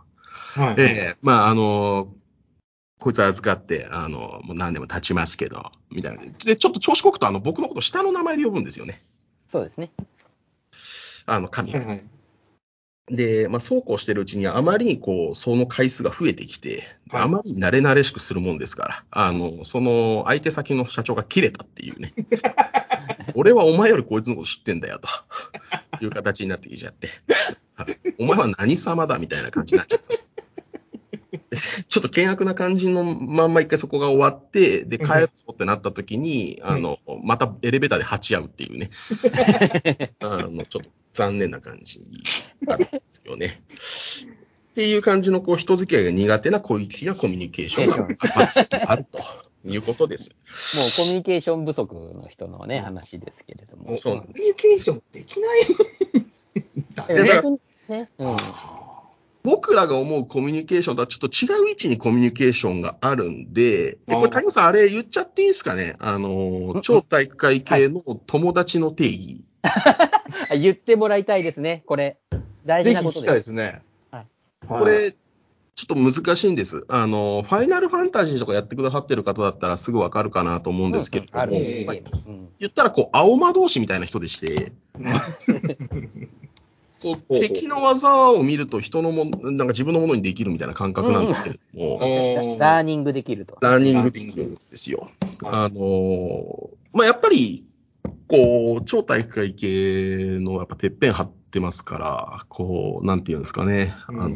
[0.57, 0.59] う。
[0.59, 0.75] えはい。
[0.77, 2.13] ええまあ、あの、
[2.99, 6.23] こいつ預かって、あの、もう何年も経ちますけど、みたいな。
[6.43, 9.03] で、ちょっと調子こくと、あの、僕のこと下の名前で呼ぶんですよね。
[9.47, 9.91] そうですね。
[11.25, 12.03] あの、神がはいはい。
[13.07, 22.13] で、まあ、そうこうしてるうちに、あまりにこう、その回数が増えてきて、はいあまりに慣れ慣れしくするもんですから、あの、その、相手先の社長が切れたっていうね。
[23.35, 27.09] 俺はお前よりこいつのこと知ってんだよ、という形になってきちゃって。
[27.75, 30.29] はいお前は何様だみたいな感じになっちゃったんです。
[31.49, 38.89] で ちょっと険悪な感じのまんま一回そこが終わって、で、帰るぞってなった時に、あの、またエレベーターで鉢合うっていうね。
[40.19, 42.23] あの、ちょっと残念な感じに
[42.61, 43.61] なるんですよね。
[44.71, 49.19] っていう感じの、こう、人付き合いが苦手な攻撃的なコミュニケーションがあると
[49.65, 50.31] いうことです。
[50.75, 53.95] もうコミュニケーション不足の人のね、話ですけれども。
[53.97, 57.29] そうなんコミュニケーションできないんだえね。
[57.87, 58.37] ね、うん。
[59.45, 65.95] 僕らが思うコミュニケーションとはちょっと違う位置にコミュニケーションがあるんで、でこれ、谷口さん、あれ言っちゃっていいですかね？
[65.99, 69.41] あの、超体育会系の友達の定義。
[69.61, 72.17] あ 言ってもらいたいですね、これ。
[72.65, 73.31] 大事なことで。
[73.31, 73.81] ですすね。
[74.11, 74.25] はい
[74.67, 74.79] はい。
[74.79, 75.11] これ、
[75.75, 76.85] ちょっと難しいんです。
[76.87, 84.71] あの、ファイナルファンタジーとかやってくださってる方だったらすぐわかるかなと思うんですけれども、言ったら、こう、青魔同士みたいな人でして、
[87.13, 93.57] こう、敵の技を見ると人のもの、なんか自分のものにできるみたいな感覚なんですけれども、おーラーニングできると。
[93.61, 94.99] ラーニングできるんですよ。
[94.99, 95.11] はい
[95.43, 97.65] あのーまあ、やっぱり、
[98.27, 104.35] こう、超体育会系のやっぱてっぺん張ってますから、こう、なんていうんですかね、うんあの、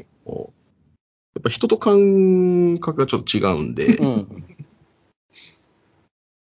[1.35, 4.45] やっぱ人と感覚がちょっと違うんで、うん。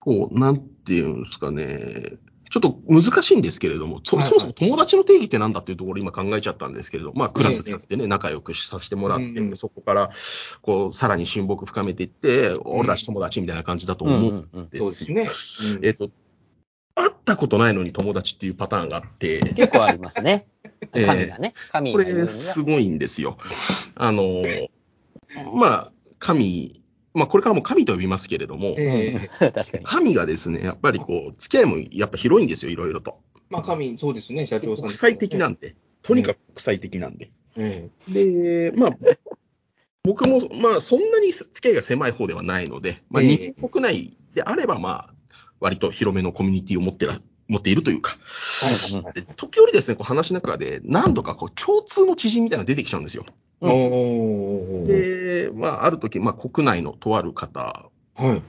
[0.01, 2.15] こう、なんていうんですかね、
[2.51, 10.11] ちょっと難しいんですけれども、そもそも友達の定義ってなんだっていうところ今考えちゃったんですけれど、まあクラスでやってね、仲良くさせてもらって、うんそこから、
[10.63, 15.17] こう、さらに親睦深めていって、俺たち友達みたいな感じだと思うんでそうですすよ。
[15.17, 15.29] ね。
[15.79, 16.11] うんえっと、
[16.95, 20.47] 会ったことないのに友達っていうパターンがあって、結構ありますね。
[20.95, 21.55] ええ神がね。
[21.71, 23.39] 神こが言うにはれすごいんですよ。
[23.95, 24.43] あの、
[25.55, 26.78] まあ、神、
[27.15, 29.85] まあこれからも神と呼びますけれども、えうん 確かに。
[29.85, 33.19] 神がですね、やっぱりこう、付き合いもやっぱ広いんですよ、いろいろと。
[33.51, 34.85] まあ、神、そうですね、社長さん。
[34.85, 37.31] 国際的なんで、とにかく国際的なんで。
[37.57, 38.91] えで、まあ、
[40.05, 45.15] 僕も、まあ、そんなに付き合いが狭い方ではないので、まあ、ええ日本国内であれば、まあ、
[45.61, 48.17] 割と広めのコミュニティを持ってら持っているというか、
[49.15, 53.25] で時折ですね、こう話の中で、何度かこう共通の知人みたいなのが出てきちゃうんですよ。
[53.61, 58.43] うんで、まあ、ある時、まあ、国内のとある方、はい。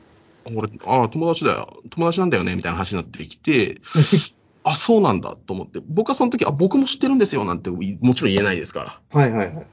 [0.55, 3.81] 俺、ああ、友達だよ、友達なんだよね、みたいな話になってきて、
[4.63, 7.79] あ、そうなんだと思って、僕はその時、あ、僕も知ってるんですよ、なんて、も
[8.13, 9.19] ちろん言えないですから。
[9.19, 9.67] はいはいはい。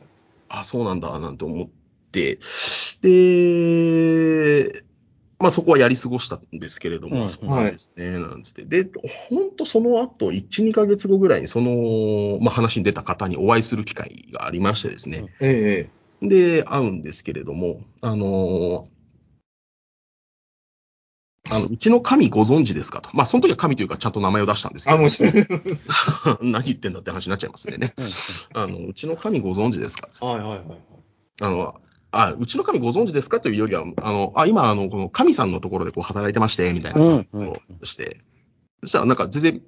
[0.49, 1.69] あ、そうなんだ、なんて思っ
[2.13, 2.39] て、
[3.03, 4.85] で、
[5.39, 8.65] まあそこはやり過ごしたんですけれども、うんあそうなんですね、なんつって。
[8.65, 8.89] で、
[9.29, 15.27] 本当その後、1、2ヶ月後ぐらいにその、まあ話に出た方にお会いする機会がありましてですね。
[15.41, 15.91] え
[16.23, 18.89] えで、会うんですけれども、あの
[21.49, 23.11] あの、うちの神ご存知ですかと。
[23.13, 25.33] まあ、その時は神というかちゃんと名前を出したんですけあ、ど、もちろん。
[26.43, 27.95] 何言ってんだって話になっちゃいますんでね。
[28.55, 30.63] あの、うちの神ご存知ですかはいはいはい。
[31.43, 31.75] あの、
[32.19, 38.21] あ、うちの神ご存知ですかというよりは、あの、あ、今、あの、この神さんのところでこう働いてまして、みたいなうん話をして、
[38.83, 39.63] そしたらなんか全然、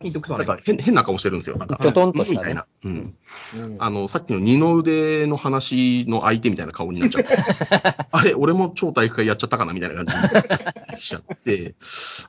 [0.00, 1.58] ピンとくなんか変変な顔してるんですよ。
[1.58, 2.40] なんか、きょとんとしたね。
[2.40, 2.66] みたいな。
[2.84, 3.14] うん。
[3.54, 3.76] うん。
[3.78, 7.36] あの、さっきの二の腕の話の相手みたいな顔になっちゃって、
[8.10, 11.74] あれ、俺も超体育会やっちゃったかなみたいな感じにしちゃって、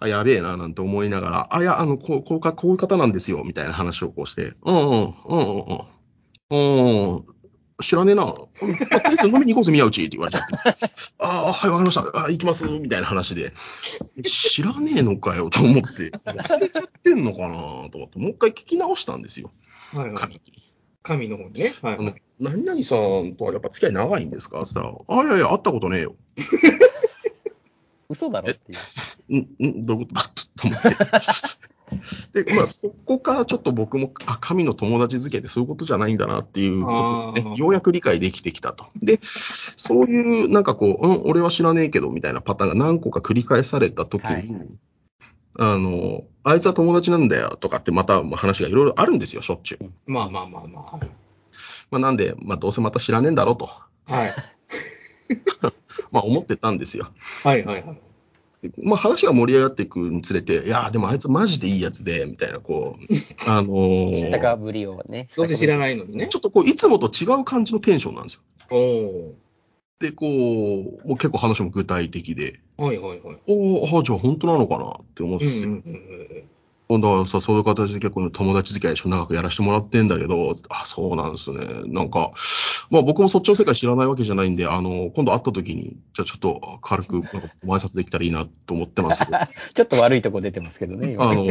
[0.02, 5.82] あ、やべえな、なんて思いながら、あ、いや、あの、こう、こうか、こういう方なんですよ、みたいな話をこうして、うんうん、うんうんうん。
[6.52, 6.56] う
[7.20, 7.24] ん、
[7.82, 8.26] 知らねえな。
[8.26, 10.56] とりあえず飲みに行こうぜ、宮内って言われちゃって。
[11.20, 12.02] ああ、はい、わかりました。
[12.14, 13.54] あ行きます、みたいな話で。
[14.24, 16.12] 知らねえのかよ、と思って。
[16.26, 18.20] 忘れちゃってんのかな、と思って。
[18.20, 19.52] もう一回聞き直したんですよ、
[19.94, 20.42] はいはい神に。
[21.04, 21.74] 神の方にね。
[21.82, 24.62] はいあの、何々さんとはやっぱ付き合い長いんですか？
[24.62, 26.16] って言ったら、あ、いやいや、会ったことねえよ。
[28.10, 28.72] 嘘だろって
[29.30, 29.64] いう。
[29.64, 30.16] ん、ん、どういうこと？
[30.16, 30.24] だ
[30.58, 31.71] と思って。
[32.34, 38.86] で、まあ、そこからちょっと僕も、あ、神の友達付けってそういうことじゃないんだなっていうことをねようやく理解できてきたと。
[38.96, 44.68] で、そういう、なんかこう、うん、俺は知らねえけど、みたいなパターンが何個か繰り返されたときに、はい
[45.60, 49.92] あの、あいつは友達なんだよとかってまたまあ話がいろいろあるんですよ、しょっちゅう。
[50.06, 51.00] まあまあまあまあ。
[51.92, 53.70] まあ、なんで、まあ、どうせまた知らねえんだろうと、
[54.06, 54.34] はい。
[56.12, 57.12] まあ、思ってたんですよ。
[57.44, 58.02] はいはいはい。
[58.62, 65.30] でまあ、話が盛り上がっていくにつれて、いやー、でもあいつマジでいいやつで、みたいな、こう、あのー知ったかぶりをね。
[65.36, 65.78] どうせ知らい。
[65.80, 66.36] ないのにねち。
[66.36, 68.42] ょっとこう、いつもと違う感じのテンションなんですよ。
[68.70, 69.34] お
[70.00, 72.86] で、こう、もう結構話も具体的で、お。
[72.86, 73.38] はいはいはい。
[73.48, 76.44] おーあ、じゃあ本当なのかなって思って、うんうんうん
[77.00, 81.84] だからさ、そういう形で結構友達付き合い一緒に長くやらせてもらってんだけど、あ、そうなんですね。
[81.86, 82.32] なんか、
[82.90, 87.30] まあ僕もそっちの世界知らないわけじゃないんで、あの、今度会った時に、じゃあちょっと軽くなんか
[87.64, 89.26] ご挨拶できたらいいなと思ってます。
[89.32, 91.14] あ ちょっと悪いとこ出てますけどね。
[91.14, 91.48] 今の、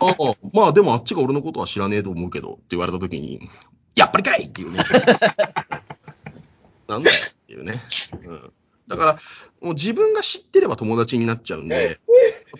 [0.00, 0.16] あ
[0.52, 3.50] まあでもあっちが俺のことは知らねえと思うけどって言われた時に、
[3.96, 4.82] やっぱりかいっていうね。
[6.88, 7.80] なんだよっていうね。
[8.26, 8.52] うん
[8.88, 9.12] だから、
[9.60, 12.00] もう自分が知ってれば友達になっちゃうんで、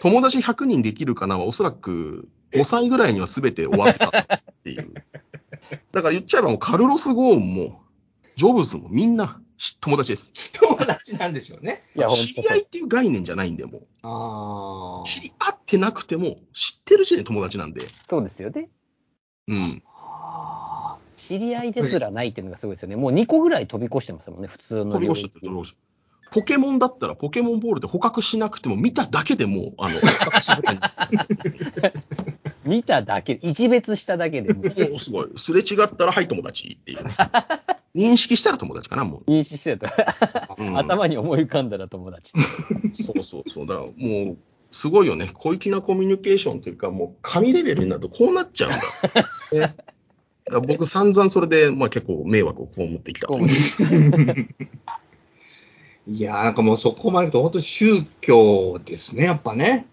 [0.01, 4.95] 友達100人できるかなはおそらく5歳ぐらいには全て終わってたっていう。
[5.93, 7.83] だから言っちゃえばもうカルロス・ゴーンも、
[8.37, 10.33] ジョブズもみんなし友達です。
[10.53, 11.83] 友達なんでしょうね。
[11.97, 13.87] いや、本知り合いっていう概念じゃないんで、もう。
[14.03, 15.07] ああ。
[15.07, 17.83] 知り合ってなくても知ってる時点で友達なんで。
[18.09, 18.68] そうですよね。
[19.49, 19.83] うん。
[19.87, 22.97] あ知り合いですらないっていうのがすごいですよね。
[22.97, 25.77] もう2個ぐらい飛び越してますもんね、普通の飛び越しちゃってる、飛び越し
[26.35, 30.01] ポケモンだったら、ポケモンボールで捕獲しなくても、見ただけでもう、あの、
[32.66, 34.64] 見ただけ、一別しただけでも
[34.97, 35.28] うすごい。
[35.37, 37.14] すれ違ったら、はい、友達っていうね。
[37.95, 39.30] 認識したら友達かな、もう。
[39.30, 40.57] 認識してた。
[40.59, 42.32] うん頭に思い浮かんだら友達。
[42.95, 43.66] そうそうそう。
[43.68, 43.93] だからも
[44.32, 44.37] う、
[44.72, 45.30] すごいよね。
[45.35, 48.80] 小粋なコミュニケーションというか、もう、神レベルになるとこうなっちゃうんだ。
[49.68, 49.76] ね、
[50.51, 53.39] だ僕、散々それで、まあ結構迷惑を被ってきたと
[56.07, 59.86] いやーなんかもうそこまで言うと、本当宗教ですね、やっぱね。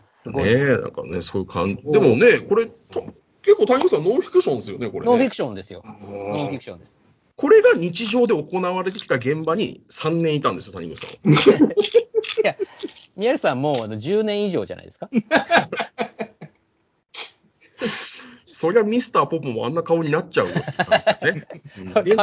[0.00, 0.44] すごい。
[0.44, 1.82] ねえ、なんかね、そういう感じ。
[1.84, 3.04] でもね、これ、と
[3.42, 5.06] 結構谷口さん、ノンフィクションですよね、これ、ね。
[5.06, 5.82] ノンフィクションですよ。
[5.84, 6.96] あノンフィのクションです。
[7.36, 11.70] これが日常で行われてきた現場に3年いたんですよ、谷口さんは。
[12.42, 12.56] いや、
[13.14, 15.08] 宮内さんもうあの10年以上じゃないですか。
[18.56, 20.84] そりゃミスターポポもあんな顔になっちゃうよって言った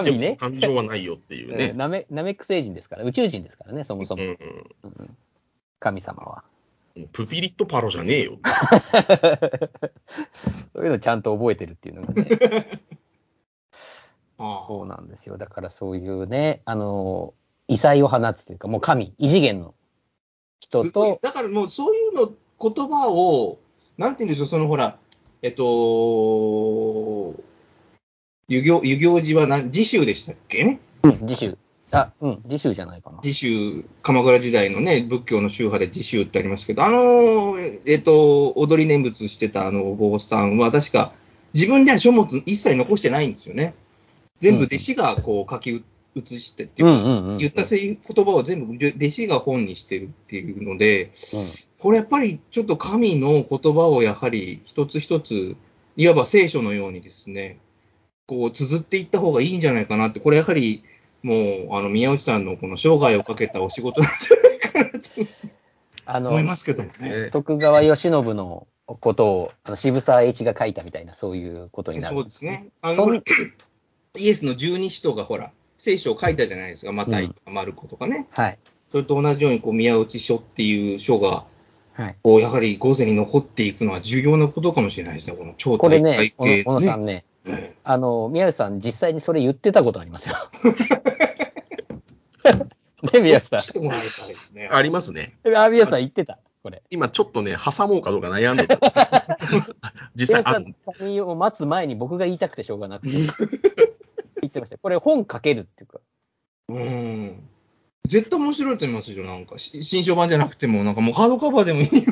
[0.01, 0.17] んですよね。
[0.31, 1.73] ね感情はないよっていうえーね。
[1.73, 4.23] ナメナメック星人ですから、宇宙人ですからね、そもそも。
[4.23, 4.31] うんう
[4.87, 5.15] ん
[5.79, 6.43] 神様は。
[7.11, 8.39] プピリットパロじゃねえよ。
[10.73, 12.27] そういうのちゃんと覚えてるっていうのがね。
[14.39, 15.37] あそうなんですよ。
[15.37, 17.35] だからそういうね、あの、
[17.67, 19.75] 異彩を放つというか、もう神、異次元の
[20.59, 23.59] 人と、だからもうそういうの、言葉を、
[23.99, 24.97] なんて言うんでしょう、そのほら、
[25.45, 27.35] えっと、
[28.47, 30.63] 遊行、遊行寺は何、自宗でしたっけ？
[30.63, 31.57] ねうん、自宗。
[31.91, 33.19] あ、うん、自宗じゃないかな。
[33.21, 41.11] 自宗、鎌倉時代のね、仏教の宗派で自宗ってありますけど、あの、えっと、踊り念仏してたあのお坊さんは、確か、
[41.53, 43.73] 自分では書物一切残してないんですよね。
[44.39, 45.83] 全部弟子がこう書き
[46.15, 47.37] 写してっていう。
[47.37, 51.41] 言ったせい言葉を全部弟子が本にしてるっていうので、うん
[51.83, 55.57] これやっぱりちょっと神の言葉をやはり一つ一つ、
[55.97, 57.59] いわば聖書のようにですね、
[58.25, 60.85] こう綴っていった方がいいんじゃないかなって、これやはり
[61.23, 65.29] もうあの宮内さんのこの生涯をかけたお仕事なんじゃないかな
[66.05, 66.89] あの思いますけどね。
[66.89, 72.15] すね徳川慶喜のことをあの渋沢栄一が書いたみたいな、そういうことになる。
[72.15, 72.69] そうですね。
[72.81, 76.93] あの、イエスの十二使徒がほら、聖書を書いたじゃないですか。
[76.93, 78.27] マタイとかマルコとかね。
[78.31, 78.59] はい。
[78.89, 81.45] それと同じように、こう、宮内書っていう書が、
[81.93, 82.15] はい。
[82.23, 85.35] こう、やはり後世に残っていくのは重要なことかもしれないですね。
[85.35, 87.75] この超これ大ね、小野小野さんね、ね。
[87.83, 90.35] あの、宮内さん、実際にそれ言ってたことありますよ。
[93.13, 94.69] ね、宮内さしてもらいたいですね。
[94.71, 95.33] ありますね。
[95.43, 95.55] ん。
[95.55, 96.81] あ、宮内さん言ってた、これ。
[96.89, 99.05] 今ちょっとね、挟もうかどうか悩んでたんですよ
[100.15, 103.13] 実際ある宮内さんを待つ前に僕が言いたくてしょうがなくて。
[104.41, 104.77] 言ってました。
[104.77, 105.99] これ本書けるっていうか。
[106.69, 107.49] うん。
[108.07, 109.23] 絶対面白いと思いますよ。
[109.25, 111.87] なんか、し新書版じゃなくても、なんかもうハードカバーでもいい。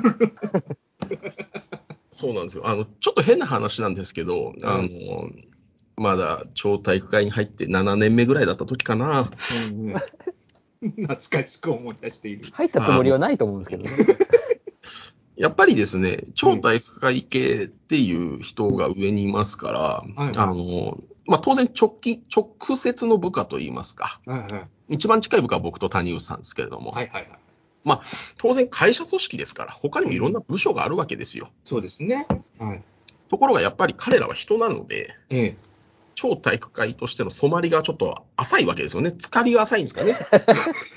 [2.10, 2.68] そうなんですよ。
[2.68, 5.30] あの、ちょっと変な話なんですけど、あの、
[5.98, 9.30] まだ超体育会に入って7年目ぐらいだった時かな。
[9.72, 10.02] うんうん
[10.82, 12.50] 懐かしく思い出している。
[12.52, 13.92] 入ったつもりはないと思うんですけどね。
[15.38, 24.60] やっぱりですね、超体育会系っていう人が上にいますから、はいあの、まあ、当然直近、直接の部下といいますか、はいは
[24.90, 24.96] い。
[24.96, 27.40] 一番近い部下は僕と谷口さんですけれども、はいはいはい。
[27.84, 28.02] まあ、
[28.38, 31.50] 当然会社組織ですから、他にもいろんな部署があるわけですよ。
[31.64, 32.28] そうですね。
[32.60, 32.84] はい。
[33.30, 35.58] ところがやっぱり彼らは人なので、ええ。
[36.16, 39.12] 超体育会としての染まりがちょっと浅いわけですよね。
[39.12, 40.18] 浸かりが浅いんですかね。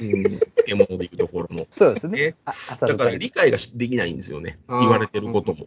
[0.00, 1.66] うん、漬物でいうところの。
[1.70, 2.34] そうですね
[2.80, 4.58] だから理解ができないんですよね。
[4.68, 5.66] 言われてることも。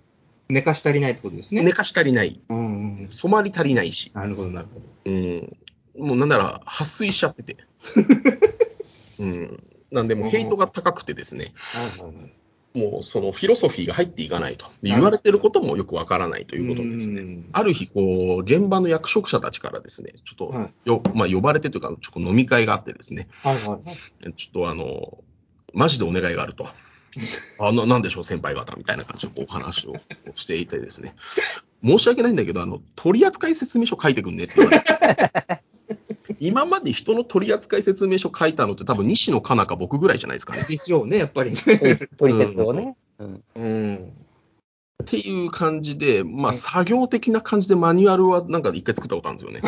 [0.50, 1.62] 寝かし足りないってことですね。
[1.62, 2.40] 寝かし足りない。
[2.50, 3.08] うんうん。
[3.10, 4.12] 染まり足りないし。
[4.14, 4.86] なるほど、なるほど。
[5.06, 5.58] うん。
[5.98, 7.58] もうなんなら、破水しちゃってて。
[9.20, 9.64] うん。
[9.92, 11.54] なんで、もうヘイトが高くてですね。
[12.74, 14.66] もうそのフィロソフィーが入っていかないと。
[14.84, 17.22] で言われてることもよくわからないということですね。
[17.22, 24.34] うんある日、こう、現場の役職者たちからですね、ちょっとはいよ、まあ、呼ばれてというか、ちょっと飲み会があってですね、はいはいはい。
[24.34, 25.18] ちょっとあの、
[25.74, 26.68] マジでお願いがあると。
[27.60, 29.96] あななんでしょう、先輩方みたいな感じでこうお話を
[30.36, 31.16] していてですね、
[31.84, 35.64] 申し訳ないんだけど、あの取扱説明書書いてくんねって言われて。
[36.40, 40.66] 今まで人の取扱説明書書いたのって多分西野カナか僕ぐらいじゃないですかね。
[40.68, 41.58] でしょうね、やっぱりね。
[42.18, 42.96] 取説をね。
[43.20, 44.14] うんうん。
[45.04, 49.62] っていう感じで、まあはい作業的な感じでマニュアルはなんか一回作ったことあるんですよね。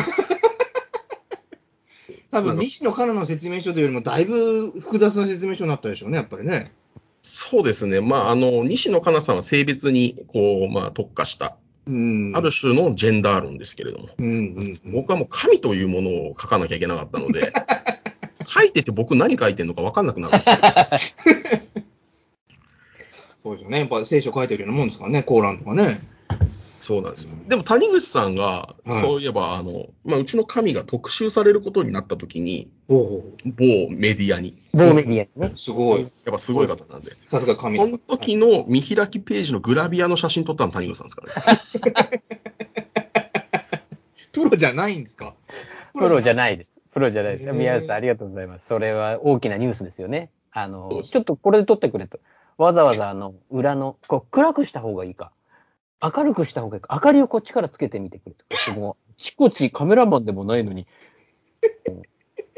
[2.30, 6.72] 多分、西野カナの説明書というよりも、だいぶ複雑な説明書になったでしょうね、やっぱりね。
[7.22, 8.00] そうですね。
[8.00, 11.56] まあ、あの、西野カナさんは性別に、こう、まあ、特化した、
[11.86, 12.32] うん。
[12.34, 14.92] ある種のジェンダー論ですけれども、うんうんうん。
[14.92, 17.52] 僕はもう神というものを書かなきゃいけなかったので、
[18.46, 20.56] 書いてて僕何書いてんのか分かんなくなるんですよ。
[23.42, 23.78] そうですよね。
[23.80, 26.00] やっぱ聖書書いてるようなもんですからね、コーランとかね。
[26.90, 27.30] そうなんですよ。
[27.46, 33.22] でも谷口さんが、はいそういえば、あの、まあ、うちの神が特集されることになった時に、おお。
[33.46, 35.52] 某メディアに、某メディアにね。
[35.56, 36.00] すごい。
[36.02, 42.22] やっぱすごい方なんで、さすが神その時の見開きページのグラビアの写真撮ったの谷口さんですからね。
[44.32, 45.34] プロじゃないんですか？
[45.94, 46.34] プロじゃい。
[46.34, 46.80] ないです。
[46.90, 47.48] プロじゃないです。
[47.48, 48.66] へー宮内さん、ありがとうございます。
[48.66, 50.28] それは大きなニュースですよね。
[50.50, 52.18] あそうの、ですちょっとこれで撮ってくれと。
[52.58, 55.30] わざわざあの、裏の、こう暗くした方がいいか。
[56.02, 56.94] 明るくした方がいいか。
[56.94, 58.72] 明かりをこっちからつけてみてくれと。
[58.72, 60.86] もう、ちこちカメラマンでもないのに、
[61.86, 62.02] うん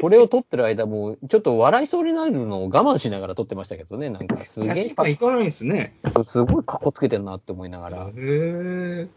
[0.01, 4.11] これを撮ってる間も、ちょっと笑いそうになるのを我慢しながら撮ってましたけどね。
[4.11, 5.97] なんか、す写げえ真館行かないんですね。
[6.27, 8.09] すごい格好つけてるなって思いながら。
[8.09, 9.09] へえ。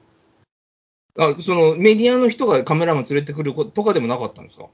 [1.18, 4.68] あ、そのメディアの人がカメラマン連れてくることとかでもなかったんですか？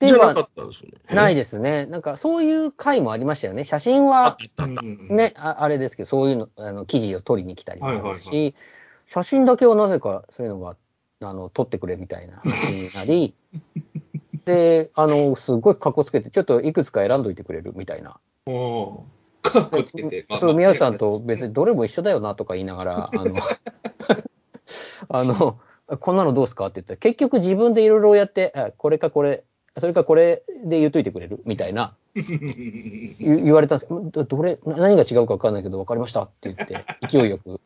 [0.00, 1.14] じゃなかったんですよね。
[1.14, 1.86] ないですね。
[1.86, 3.64] なんか、そういう回もありましたよね。
[3.64, 4.36] 写真は。
[5.08, 8.54] ね、ああれですけど、そういうの、あの、記事を取りに来たりもあるし、はいはい
[9.06, 10.76] 写真だけはなぜかそういうのが、
[11.20, 13.34] あの、撮ってくれみたいな話になり、
[14.44, 18.18] で、あの、すごい格好つけて、ちょっといくつか選んどいてくれるみたいな。
[18.46, 19.50] おおー。
[19.50, 20.26] かっこつけて。
[20.38, 23.34] そう、宮内さんと別にどれも一緒だよなとか言いながら、あの、
[25.08, 25.58] あの、
[26.00, 29.44] こんなのどうすかって言ったら、結局自分でいろいろやって、あこれかこれ、
[29.78, 31.42] それかこれで言っといてくれる？
[31.44, 33.88] みたいな、 言言われたんです。
[33.88, 37.60] けど、どれ、何が違うか分かんないけど、分かりましたって言って、勢いよく、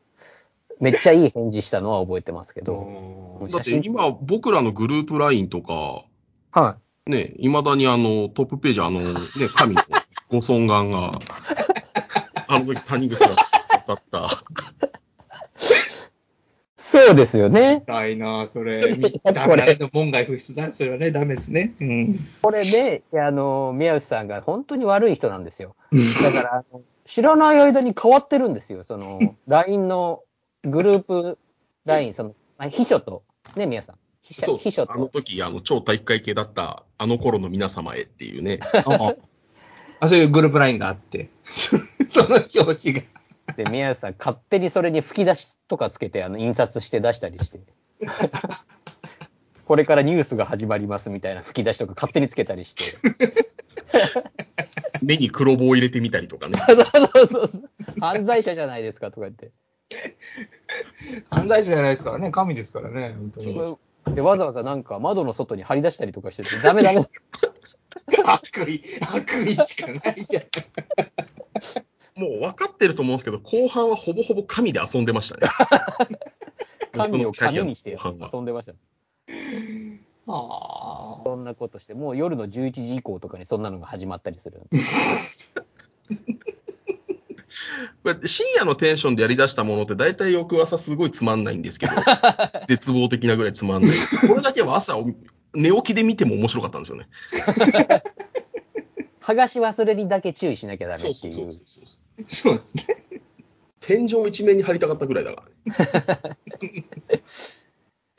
[0.80, 6.04] めっちゃいい返事したのは覚えてますけど、だって今、僕らのグループラインとか、
[6.50, 9.20] はね、いまだにあの、トップページ、あの、ね、
[9.54, 9.82] 神の
[10.28, 11.12] ご尊願が、
[12.48, 13.36] あの時谷口さんが
[13.84, 14.18] 飾った、
[14.86, 14.89] い。
[16.90, 17.84] そうですよね。
[17.86, 18.80] 痛いな、それ。
[19.32, 19.78] ダメ。
[19.92, 20.74] 門外不出だ。
[20.74, 21.74] それはね、ダメですね。
[21.80, 22.28] うん。
[22.42, 25.76] これで、あの、宮内さんが本当に悪い人なんですよ。
[26.20, 26.64] だから、
[27.04, 28.82] 知らない間に変わってるんですよ。
[28.82, 30.24] その、 LINE の
[30.64, 31.38] グループ
[31.84, 33.22] LINE、その、まあ秘書と、
[33.54, 33.96] ね、宮さん。
[34.22, 35.20] 秘書秘書あのと。
[35.20, 39.14] 時、あの、超体育会系だった、あの頃の皆様へっていうね、 あ、
[40.00, 41.30] あそういうグループラインがあって。
[42.08, 43.02] その表紙が。
[43.56, 47.60] で、宮内さん、勝手にそれに吹き出しとかつけて、あの、印刷して出したりして。
[49.66, 52.84] これからニュースが始まりますみたいな吹き出しとか勝手につけたりして。
[55.02, 56.60] 目に黒棒を入れてみたりとかね。
[56.66, 57.70] そうそうそうそう。
[58.00, 59.52] 犯罪者じゃないですかとか言って。
[61.30, 63.76] 犯罪者じゃないですからね、神ですからね、本当に。
[64.14, 67.06] で、わざわざなんか窓の外に張り出したりとかしてて、ダメダメ。
[68.24, 70.44] 悪意、悪意しかないじゃん。
[72.20, 75.48] もう分かってると思うんですけど、後半はほぼほぼ紙で遊んでましたね。
[76.92, 78.10] 神を紙にして遊
[78.40, 78.74] んでました。
[80.26, 84.60] あそんなことして、もう夜の11時以降とかにそんなのが始まったりする。
[88.26, 91.92] 深夜のテンションでやり出したものって大体翌朝すごいつまんないんですけど、
[92.68, 93.96] 絶望的なぐらいつまんない。
[94.28, 94.96] これだけは朝
[95.54, 97.08] 寝起きで見ても面白かったんですよね。
[99.30, 101.32] 剥がし忘れにだけ注意しなきゃダメそうっていう。
[101.34, 101.84] そうそうそう。
[102.24, 103.22] あ、そうですね。
[103.80, 106.18] 天井一面に貼りたかったぐらいだから
[106.68, 106.84] ね。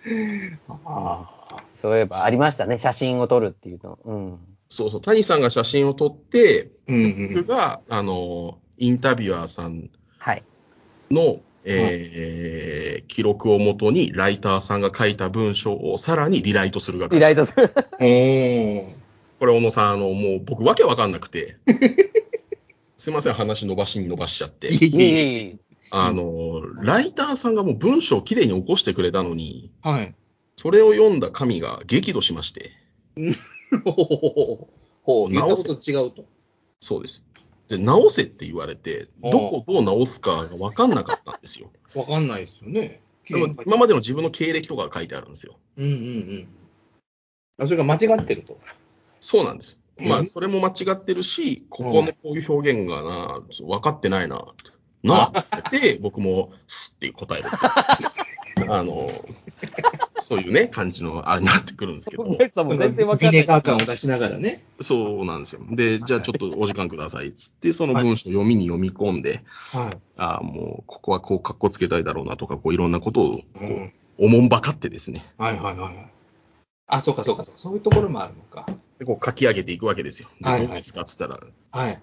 [0.85, 3.99] あそういえばありましたね、写真を撮るっていうの。
[4.03, 4.39] うん。
[4.69, 5.01] そうそう。
[5.01, 6.99] 谷さんが写真を撮って、うんう
[7.31, 7.33] ん。
[7.35, 10.43] 僕が、あの、インタビュアーさんはい。
[11.11, 17.19] の、えー記録をもとに、ライターさんが書いた文章をさらにリライトするリ係。
[17.19, 17.73] ライトする。
[17.99, 19.00] おー。
[19.41, 21.57] これ、小野さん、あの、もう僕、わけわかんなくて、
[22.95, 24.67] すいません、話伸ばしに伸ばしちゃって。
[24.67, 25.57] いえいえいえ
[25.89, 30.13] あの、ライターさんがもう文章をきれいに起こしてくれたのに、はい。
[30.57, 32.69] それを読んだ神が激怒しまして、
[33.83, 34.67] ほほほほ
[35.01, 36.23] ほう、言ったことと違うと。
[36.79, 37.25] そうです。
[37.67, 41.71] で、直せって言われて、どこどう直すかがわかんなかったんですよ。
[41.95, 43.01] わかんないですよね。
[43.27, 45.57] でも今までの自分の経歴とかが書いてあるんですよ。
[45.77, 46.47] うんうんうん。
[47.57, 48.59] あ、それが間違ってると。
[49.21, 49.77] そうなんです。
[49.97, 54.43] まあ、うんそれも間違ってるし、ここのこういう表現がな、分かってないな、
[55.03, 57.49] なあって 僕も、すっていう答える。
[58.69, 59.09] あの、
[60.19, 63.41] そういうね、感じのあれになってくるんですけど、さんも全然わかビんない。
[63.41, 64.63] ネガー感を出しながらね。
[64.79, 65.61] そうなんですよ。
[65.69, 69.97] で、じゃあちょっとお時間くださいっつって、その文章を読みに読み込んで、はい。
[70.17, 73.41] ああ、もう、ここはこう、格好つけたいだろうなとか、こう、いろんなことを、
[74.17, 76.11] おもんばかってですね、はいはいはいはい。
[76.91, 77.59] あ、そうかそうかそうか。
[77.59, 78.65] そういうところもあるのか。
[78.99, 80.29] でこう書き上げていくわけですよ。
[80.41, 81.39] ではいはいどうですかっつったら、
[81.71, 82.01] はい。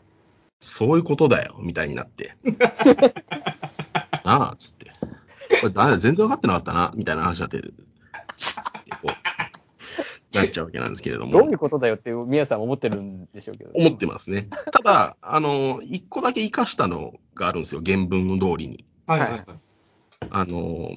[0.60, 2.36] そういうことだよ、みたいになって。
[4.24, 4.90] なあ、つって。
[5.60, 7.60] これだ全然分かってなかったな、みたいな話になって、
[8.34, 13.70] つってこう、なっちゃうわけなんですけれどもどういう、ことだよって宮内さん思ってるんでしょうけど。
[13.74, 14.48] 思ってますね。
[14.72, 18.84] ただ、あの、一個だけ活かしたのがあるんですよ、原文の通りに。
[19.06, 19.44] はいはいはい。
[20.30, 20.90] あの、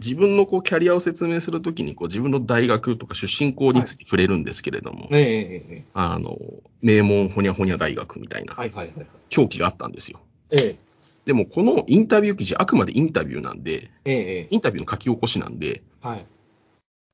[0.00, 5.24] 自分のこうキャリアを説明するときにこう自分の大学とか出身校について触れるんですけれども、えええ
[5.70, 6.38] ええあの、
[6.82, 9.06] 名門ほにゃほにゃ大学みたいえなはいはいはいはい。
[9.36, 10.20] 表記があったんですよ。
[10.50, 10.88] ええ
[11.26, 16.24] でもこのインタビュー記事、あくまでインタビューなんで、ええええインタビューの書き起こしなんで、はい。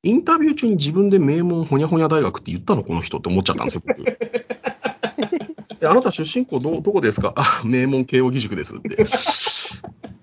[0.03, 4.03] インタビュー中に自分で名門ほにゃほにゃ大学って言ったのこの人って思っちゃったんですよ、僕。
[5.81, 7.33] えあなた出身校どどこですか？
[7.37, 9.05] あ、名門慶応義塾ですって。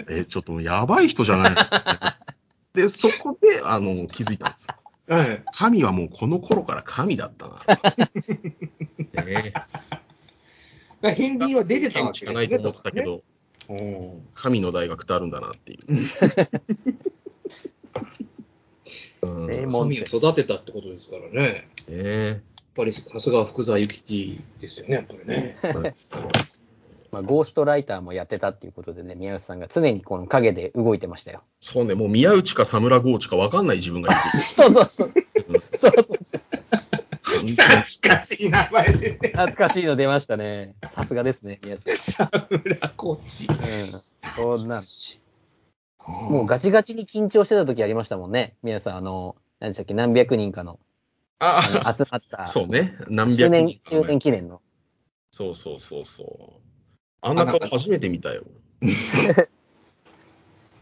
[0.09, 1.57] え、ちょっとやばい人じゃないの？
[2.75, 4.69] で、そこで、あの、気づいたんです。
[5.09, 5.43] はい。
[5.53, 7.61] 神はもうこの頃から神だったな。
[9.25, 9.53] ね
[11.03, 13.23] え片鱗は出てたわけしかないと思ってたけど、
[13.69, 15.87] うん神の大学ってあるんだなっていう。
[19.23, 21.45] うん神を育てたってことですからね。
[21.45, 22.41] やっえ
[22.75, 25.57] ぱりさすが福沢諭吉ですよね、やっぱりね。
[27.11, 31.43] まあ、ゴーストライターもやってたっていうことでね、宮内さんが常にこの影で動いてましたよ。
[31.73, 34.43] そうね、もう宮内か佐村豪地か分かんない自分がいる。
[34.45, 35.13] そうそうそう。
[35.79, 37.47] そうそうそう。
[37.47, 37.67] 懐
[38.15, 39.19] かしい名前でね。
[39.29, 40.75] 懐かしいの出ましたね。
[40.91, 43.47] さすがですね、宮内さ沢村コーチ。
[43.47, 43.51] ん。
[43.51, 44.59] うん。
[44.59, 44.83] そんな、
[46.07, 48.55] もうガチガチに緊張してた時ありましたもんね。
[48.63, 50.79] 宮内さん、あの、何でしたっけ、何百人かの、
[51.39, 54.61] ああの集まった、そうね、何周年百人、か周年記念の。
[55.31, 56.61] そうそうそうそう。
[57.23, 58.43] あんな顔初めて見たよ。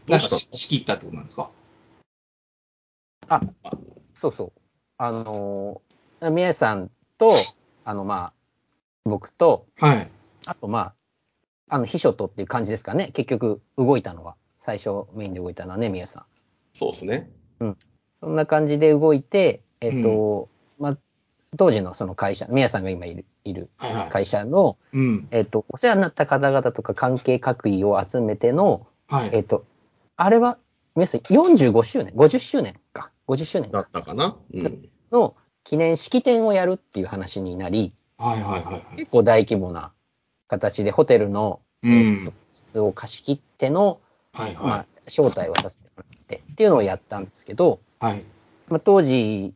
[0.07, 1.49] どなかうんした仕切ったってことなんですか？
[4.13, 4.51] そうそう。
[4.97, 7.31] あのー、宮内さんと、
[7.85, 8.33] あの、まあ、
[9.05, 10.11] 僕と、はい。
[10.45, 13.11] あと、まあ、あの、秘書とっていう感じですかね。
[13.13, 14.35] 結局、動いたのは。
[14.59, 16.25] 最初、メインで動いたのはね、宮内さん。
[16.73, 17.29] そうですね。
[18.19, 20.97] そんな感じで動いて、えっと、まあ、
[21.57, 24.09] 当時のその会社、宮内さんが今いる、いるはいはい。
[24.09, 25.27] 会社の、うん。
[25.31, 29.29] えっと、お世話になった方々とか関係各位を集めての、はい。
[29.33, 29.65] えっと、
[30.23, 30.59] あれは、
[30.95, 34.37] 皆さん45周年、50周年か、50周年だったかな？
[34.53, 34.89] うん。
[35.11, 38.97] の記念式典をやるっていう話になり、はいはいはいはい。
[38.97, 39.93] 結構大規模な
[40.47, 42.31] 形でホテルの、うん。
[42.51, 43.99] 室を貸し切っての、
[44.33, 48.05] まはいはあ、招待をさせてもらってっていうのをやったんですけど、い。
[48.05, 48.23] はい。
[48.69, 49.55] まあ、当時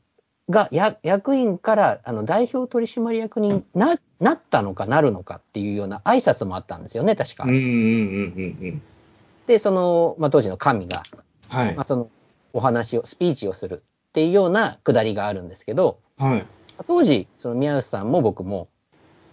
[0.50, 7.44] がや役員からあの代表取締役にななったのかなるのかっていうような挨拶もあったんですよね、確か。
[7.44, 8.82] うんうんうんうんうん。
[9.48, 11.04] で、その、まあ、当時の神が、
[11.50, 11.86] はいまあ、。
[11.86, 12.10] その
[12.54, 16.46] お話を、スピーチをするっていうようなくだりがあるんですけど、はい。
[16.88, 18.70] 当時、その宮内さんも僕も、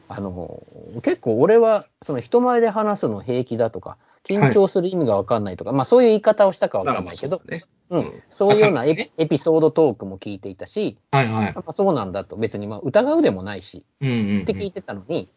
[0.08, 0.62] あの、
[1.02, 7.64] 結構俺は、その人前で話すの平気だとか、緊張する意味がわかんないとか、まあそういう言い方をしたかわかんないけど、ね。
[7.90, 11.62] うん、そういうようなエピエピソードトークも聞いていたし、はいはいま。
[11.66, 14.42] あ、そうなんだと、別にまあ疑うでもないし、うんうんうん。
[14.42, 15.28] って聞いてたのに、はい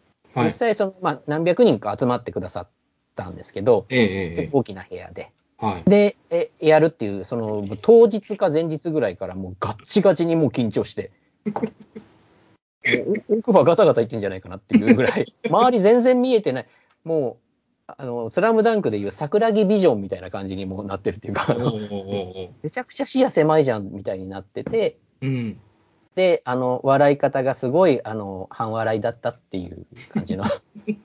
[0.43, 2.68] 実際その、まあ、何百人か集まってくださっ
[3.16, 5.32] たんですけど、ええ大きな部屋で。
[5.58, 5.90] はい。
[5.90, 11.12] で、えやるっていう、その、当日か前日ぐらいからもうガッチガチにもう緊張して、
[13.30, 16.66] 奥歯ガタガタいってんじゃないかなっていうぐらい、周り全然見えてない、
[17.04, 17.46] もう、
[17.88, 21.56] あの、スラムダンクでいう桜木ビジョンみたいな感じにもうなってるっていうか、
[22.64, 25.60] めちゃくちゃ視野狭いじゃんみたいになってて、うん。
[26.16, 30.46] で、あの、笑い方がすごい、あの、半笑いだったっていう感じの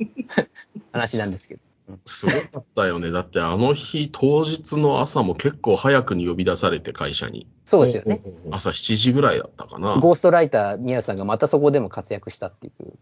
[0.93, 1.61] 話なんですけど。
[2.07, 3.11] すごかったよね。
[3.11, 7.47] だってあの日、当日の朝も結構早くに呼び出されて、会社に。
[7.65, 8.23] そうですよね。
[8.51, 9.97] 朝7時ぐらいだったかな。
[9.97, 12.93] ゴーストライター、宮内さんがまたそこでも活躍したっていう。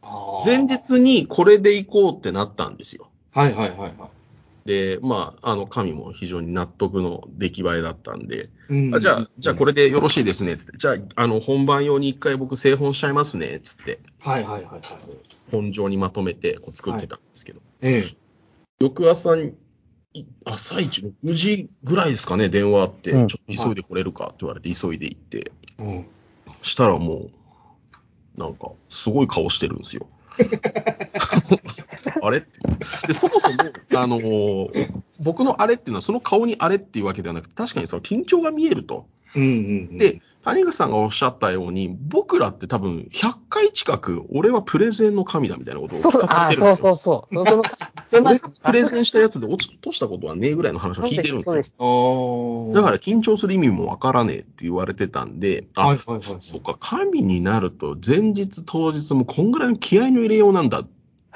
[0.45, 0.67] 前。
[0.67, 3.09] 日にこれで行こうってなったんですよ。
[3.33, 3.95] はいはいはいはい。
[4.69, 10.73] で、まあ、あの、神も非常に納得の出来栄えだったんで、うんあじゃあ、じゃあこれでよろしいですね、つって。
[10.77, 14.83] じゃあ、あの、本番用に一回僕製本しちゃいますね、つって、はいはいはいはい。
[15.51, 18.05] 本上にまとめてこう作ってたんですけど、え
[18.81, 19.55] 翌朝に、
[20.15, 25.83] い朝一6時ぐらいですかね、電話あって、うんちょっと急いで来れるかって言われて、急いで行って、え。
[25.83, 26.07] うん。
[26.63, 27.29] したらも
[28.37, 30.07] う、なんか、すごい顔してるんですよ。
[32.23, 32.39] あれ？
[32.39, 32.61] って。
[33.09, 33.57] で、そもそも、
[33.97, 39.09] あのー僕のあれっていうのは、その顔にあれっていうわけではなくて、確かにその緊張が見えると。
[39.35, 39.51] うんうんう
[39.95, 39.99] ん。
[39.99, 46.97] で、谷口さんがおっしゃったように、僕らって多分、100回近く、俺はプレゼンの神だみたいなことをそう聞かさあれてるんですよ。
[46.97, 47.47] そうそうそう。
[47.47, 47.63] その、
[48.65, 51.63] プレゼンしたやつで落としたことはねえぐらいの話を聞いてるんですよそうで。
[51.65, 51.75] す。
[51.79, 56.37] あーだから緊張する意味もわからねえって言われてたんで、あ、はいはいはい。
[56.41, 60.83] そっか、神になると前日当日もこんぐらいの気合の入れようなんだ、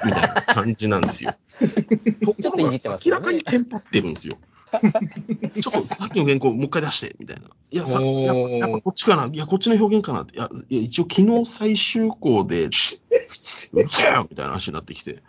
[0.03, 1.35] みたいな感じなんですよ。
[1.61, 4.37] ちょっといじってますよね明らかにテンパってるんですよ。
[5.61, 7.43] ちょっとさっきの原稿もう一回出して、みたいな。
[7.71, 9.29] いや、さやっぱやっぱこっちかな。
[9.31, 10.35] いや、こっちの表現かなって。
[10.35, 12.65] いや、いや一応昨日最終稿で、
[13.73, 15.23] うるせえよみたいな話になってきて。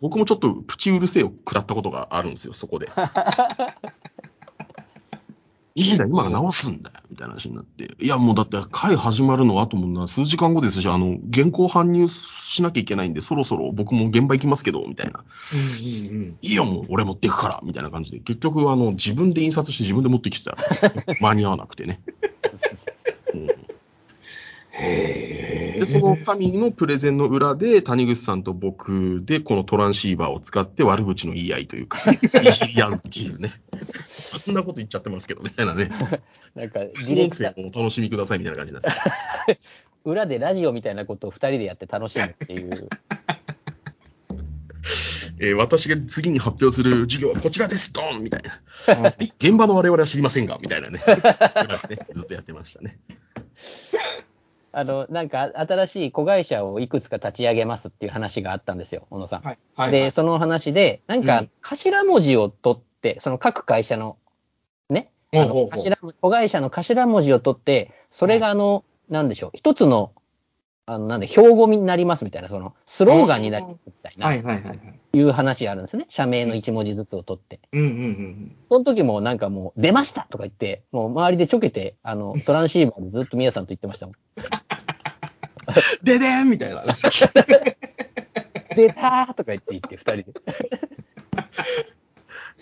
[0.00, 2.90] 僕もちょっとプチうるせえを食らったことがあるんですよ、そこで。
[5.78, 7.88] いいんだよ、今が直すんだよ、みたいな話になって。
[8.00, 15.22] いや、もうだって会始まるのはあともうな数時間後ですし、あの、原稿搬入しなきゃいけないんで、そろそろ僕も現場行きますけど、みたいな。
[15.52, 16.38] うんうんうん。
[16.42, 18.18] いいよ、もう俺持っていくから、みたいな感じで。
[18.18, 20.58] 結局、あの、自分で印刷して自分で持ってきてたら、
[21.20, 22.00] 間に合わなくてね。
[23.34, 23.46] うん。
[25.78, 32.18] で、その神のプレゼンの裏で、谷口さんと僕で、このトランシーバーを使って悪口の言い合いというか、 い
[32.52, 33.52] じり合うっていうね。
[34.44, 35.88] こんなこと言っちゃってますけど、みたいなね。
[36.54, 38.96] なんか、ディレクター、お楽しみくださいみたいな感じなんです。
[40.04, 42.70] 裏でラジオみたいなことを二人でやって楽しむっていう。
[45.40, 48.60] えー私が次に発表する授業はこちらです、ドンみたいな。
[49.38, 50.98] 現場の我々は知りませんが、みたいなね。
[52.10, 52.98] ずっとやってましたね。
[54.72, 59.42] あの、なんか、新しい子会社をいくつか立ち上げますっていう話があったんですよ、小野さん。
[59.42, 59.90] はいはい。
[59.92, 62.82] で、その話で、なんか、頭文字を取っ、
[63.20, 64.16] その各会社の、
[64.88, 70.12] ね、あの頭子会社の頭文字を取って、それがあの、なんでしょう、一つの、
[70.86, 74.98] あの、なんで、標語になりますみたいな、その、スローガンになりますみたいな、はいはいはいはい。
[75.12, 76.06] いう話があるんですね。
[76.08, 77.60] 社名の一文字ずつを取って。
[77.72, 84.14] うんうんうんその時もなんかもう、出ましたとか言って、もう周りでちょけて、あの、トランシーバーでずっと宮さんと言ってましたもん。
[86.02, 86.84] ででーんみたいな。
[88.74, 90.24] 出たーとか言って言って、二人で。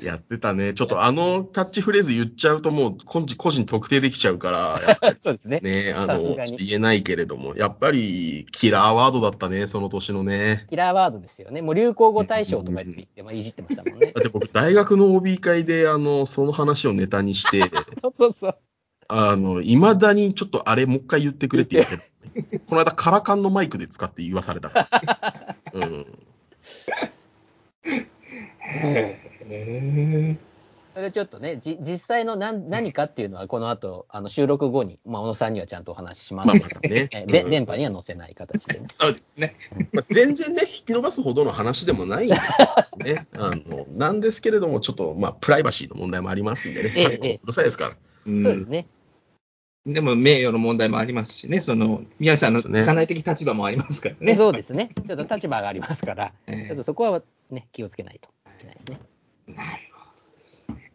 [0.02, 0.74] やってたね。
[0.74, 5.60] ちょっとあのキャッチフレーズ言っちゃうともう個人個人特定できちゃうから、やっぱ そうですね。
[5.62, 10.66] りね、あの、言えないけれども、やっぱりキラーワードだったね、その年のね。
[10.68, 11.62] キラーワードですよね。
[11.62, 14.12] もう流行語大賞とか言ってまあ、いじってましたもんね。
[14.12, 17.60] だって僕、大学の OB 会で、あの、その話をネタにして、
[18.02, 18.56] そうそうそう。
[19.08, 22.02] あの、未だにちょっとあれもう一回言ってくれって言ってる。
[22.66, 25.56] この間、カラカンのマイクで使って言わされたから。
[25.72, 26.06] うん。
[29.48, 30.36] へえ。
[30.94, 38.86] それれちょっとね、じ実際の何何かっていうのは、この後、あの収録後に、まあ、小野さんにはちゃんとお話ししますまあので、えで電波には載せない形でね。
[38.94, 39.56] そうですね。
[39.92, 43.26] まあ、全然ね、引き伸ばすほどの話でもないんですけどね。
[43.36, 46.88] あの、なんですけれども、ちょっと、まあ、プライバシーの問題もありますんでね。
[46.88, 47.96] うるさいですから。
[48.26, 48.86] うんそうですね。
[49.84, 54.34] でも名誉の問題もありますしね、その皆さんのそうですね社内的立場もありますからね。
[54.34, 54.90] そうですね。
[55.06, 58.98] ちょっと立場がありますから、ええちょっとそこはね、気をつけないといけないですね。
[59.48, 60.92] なるほどですね。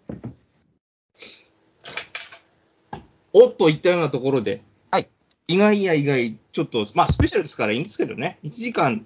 [3.33, 4.61] おっといったようなところで、
[4.91, 5.09] はい。
[5.47, 9.05] 意外や意外、ちょっと、まあ、スペシャルですからいいんですけどね、1時間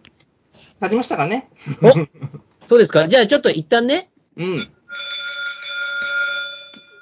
[0.81, 1.49] 経ちましたかね。
[2.67, 3.07] そうですか。
[3.07, 4.57] じゃあちょっと一旦ね、うん。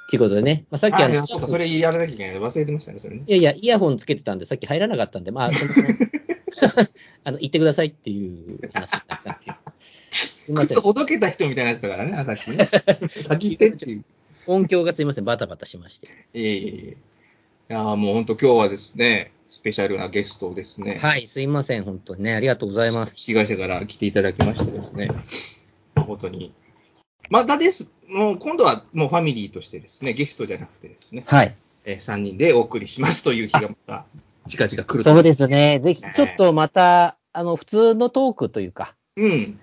[0.09, 2.37] ということでね、まあ、さっきあの、あそうか、それやらなきゃいけない。
[2.37, 3.23] 忘れてましたね、それね。
[3.25, 5.51] いやいや、イヤホンつけてたんで、さっき入らなかったんで、まあ、
[7.23, 9.55] あの言ってくださいっていう話になったんですよ。
[10.45, 10.81] すみません靴。
[10.81, 12.65] ほどけた人みたいなやつだからね、さっきね。
[13.23, 14.05] 先行ってっていう。
[14.45, 16.07] 音響がすみません、バタバタしまして。
[16.33, 16.97] ええ
[17.69, 23.15] いやーもう本当今日はですね、スペシャルなゲストをですね、はい、すいません、本当にね、ありがとうございます。
[23.15, 25.09] 被害者から来ていただきましてですね、
[25.95, 26.53] 本当に。
[27.29, 31.55] またです、もう今度はもうファミリーとしてですね、ゲストじゃなくてですね、はい。
[31.85, 34.05] え3人でお送りしますという日がまた
[34.47, 35.09] 近々来ると。
[35.09, 39.59] そうですね、ぜひ、ちょっとまた、あの、普通のトークというか、うん。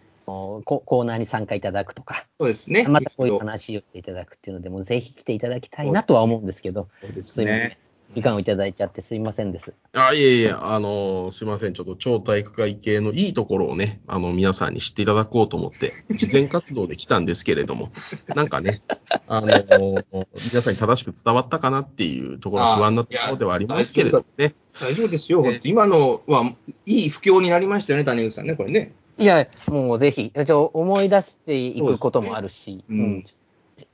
[0.64, 2.86] ココーナーに参加いただくとか、そうですね。
[2.88, 7.78] またこういう話をしていただくっていうので、もうぜひ来ていただきたいなとは思うんですけど、そうですね。。
[8.14, 9.72] 時間をいただいちゃってすいませんです。
[9.94, 11.74] あ、いえいえ、あの、すいません。
[11.74, 17.92] ちょっと超体育会系のいいところをね、あの、皆さんに知っていただこうと思って、事前活動で来たんですけれども、
[18.34, 18.82] なんかね、
[19.28, 20.04] あの、
[20.50, 24.54] 皆さんに正しく伝わったかなっていうところが不安なところではありますけれどもね。
[24.80, 25.44] 大丈夫ですよ。
[25.62, 26.52] 今のは
[26.86, 28.92] いい不況になりましたよね、谷口さんね、これね。
[29.18, 33.24] いや、もうぜひ、ちょ思い出していくこともあるし、そうん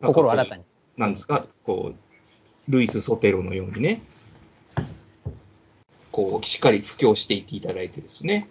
[0.01, 0.63] 心新たに。
[0.97, 4.03] なんですか、こう、ルイス・ソテロのようにね、
[6.11, 8.49] こう、しっかり布教していっていただいてですね。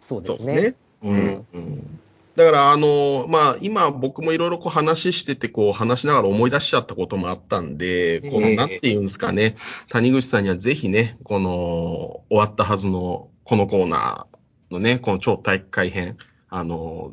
[0.00, 0.46] そうですね。
[0.46, 0.76] そうですね。
[1.02, 2.00] うんうん
[2.38, 9.56] だから、あの、まあ、今僕もいろいろこう話してて、こう話しながら思い出しちゃったこともあったんで、この、ええなんていうんですかね、
[9.88, 14.37] 谷口さんにはぜひね、この、終わったはずのこのコーナー
[14.70, 16.16] のね、この超体育会編、
[16.48, 17.12] あの、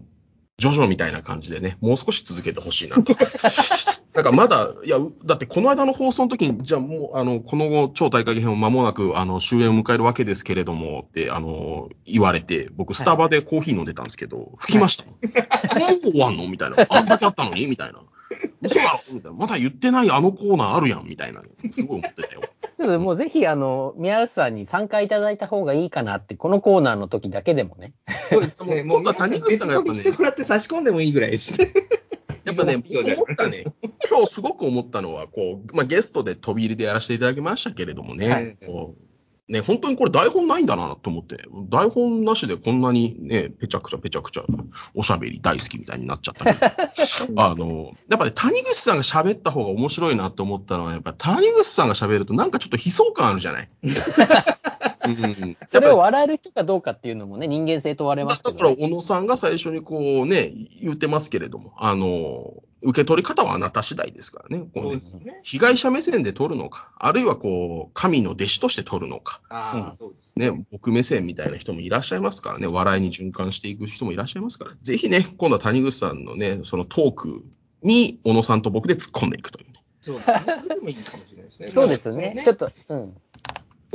[0.57, 3.13] ジョジョみたいな感じでね、もう少し続けてほしいなと。
[4.15, 15.13] なんかまだ、いや、うだってこの間の放送の時に、じゃあもう、あの、この後、超大会編を間もなく、あの、終焉を迎えるわけですけれども、って、あの、言われて、僕、スタバでコーヒー飲んでたんですけど、吹きましたもん。
[15.13, 15.19] も
[15.87, 16.77] う終わんのみたいな。
[16.87, 17.99] あんだけあったのにみたいな。
[18.61, 19.37] 嘘だろみたいな。
[19.37, 21.41] まだ言ってないあのコーナーあるやんみたいな。
[21.71, 22.41] すごい思ってたよ。
[22.77, 27.93] ちょっともうぜひ、あの、宮内さんに参加いただいた方がいいかなって、このコーナーの時だけでもね。
[28.29, 28.83] そうですね。
[28.83, 31.71] もう、今谷口さんがやっぱねしてもらって差し込んでもいいぐらいですね。
[32.43, 33.65] やっぱね、忙しいよ思ったね、
[34.09, 39.04] 今日すごく思ったのは、こう、まあ、ゲストで飛び入りでやらせていただきましたけれどもね、はいこう
[39.47, 44.43] ね、本当にこれ台本ないんだなと思って、台本なしでこんなにね、ぺちゃくちゃぺちゃくちゃ
[44.95, 46.53] おしゃべり大好きみたいになっちゃったけ
[47.31, 53.69] ど、 あの、やっぱね、谷口さんが喋った方が面白いなと思ったのは、やっぱ谷口さんが喋るとなんかちょっと悲壮感あるじゃない。
[55.05, 60.51] うん、それを笑える人かどうかっていうのもね、人間性問われますけだから、ど、小野さんが最初にこうね、
[60.81, 64.65] 言ってますけれども、あの、受け取り方はあなた次第ですからね。
[64.73, 65.39] こそううねね。
[65.43, 77.43] 被害者目線で取るのか、あるいはこう、神の弟子として取るのか、あうですね、僕目線みたいな人もいらっしゃいますからね、笑いに循環していく人もいらっしゃいますから、ぜひね、今度は谷口さんのね、そのトーク
[77.81, 79.75] に、小野さんと僕で突っ込んでいくという
[81.59, 81.71] ね。
[81.71, 82.41] そうですね。
[82.45, 83.17] ちょっと、うん。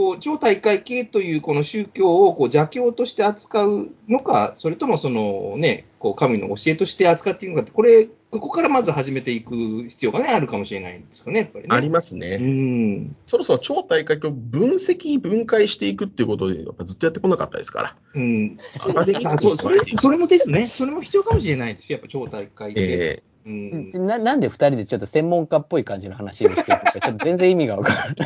[0.01, 9.55] こう超大会系というこの宗教をこう邪教として扱うのか、それともその、ね、こう神の教えとして扱っていくのかって、これ、ここからまず始めていく
[9.89, 11.77] 必要が、ね、あるかもしれないんですかね、やっぱりね。
[11.77, 12.39] ありますね。
[12.40, 13.16] うん。
[13.27, 17.97] そろそろ超大会を分析、分解していくっていうことで、やっぱずっとやってこなかったですから。
[18.14, 18.56] うん。
[18.78, 22.81] あそうそれそれもですね、それも必要かもしれないですよ、やっぱ超大会系。
[22.81, 28.16] えうんななんで二人でちょっと専門家っぽい感じの話をしてるのか、ちょっと全然意味がわからない。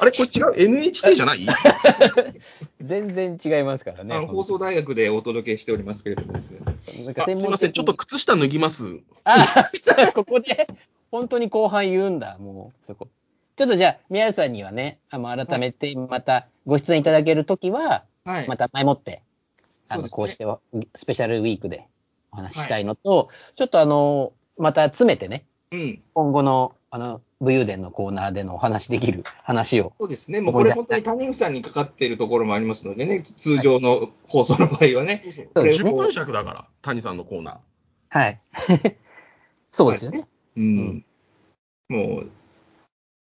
[0.00, 1.46] あれ、これ違う ?NHK じゃない？
[2.80, 4.14] 全然違いますからね。
[4.14, 7.04] あの放送大学でお届けしておりますけれどもですね。
[7.04, 9.02] なんか専門的あすいません、ちょっと靴下脱ぎます。
[9.24, 9.46] あ、
[10.14, 10.66] ここで、
[11.10, 13.08] 本当に後半言うんだ、もう、そこ。
[13.56, 18.48] ちょっとじゃあ、宮内さんにはね、あの改めて、またご出演いただけるときは、はい。
[18.48, 19.22] また前もって、
[19.88, 20.60] あの、ねこうしては、
[20.94, 21.86] スペシャルウィークで
[22.32, 26.02] お話ししたいのと、ちょっとあの、また詰めてね、うん。
[26.14, 29.92] 今後の、あの、武勇伝のコーナーでのお話できる話を。
[29.98, 30.40] そうですね。
[30.40, 35.22] もうこれ本当に谷口さんにかかっているところもありますのでね、通常の放送の場合はね。
[35.22, 37.58] そうですね10分尺だから、谷さんのコーナー。
[38.08, 38.40] はい。
[39.70, 40.28] そうですよね。
[40.56, 41.04] うん。
[41.88, 42.30] もう、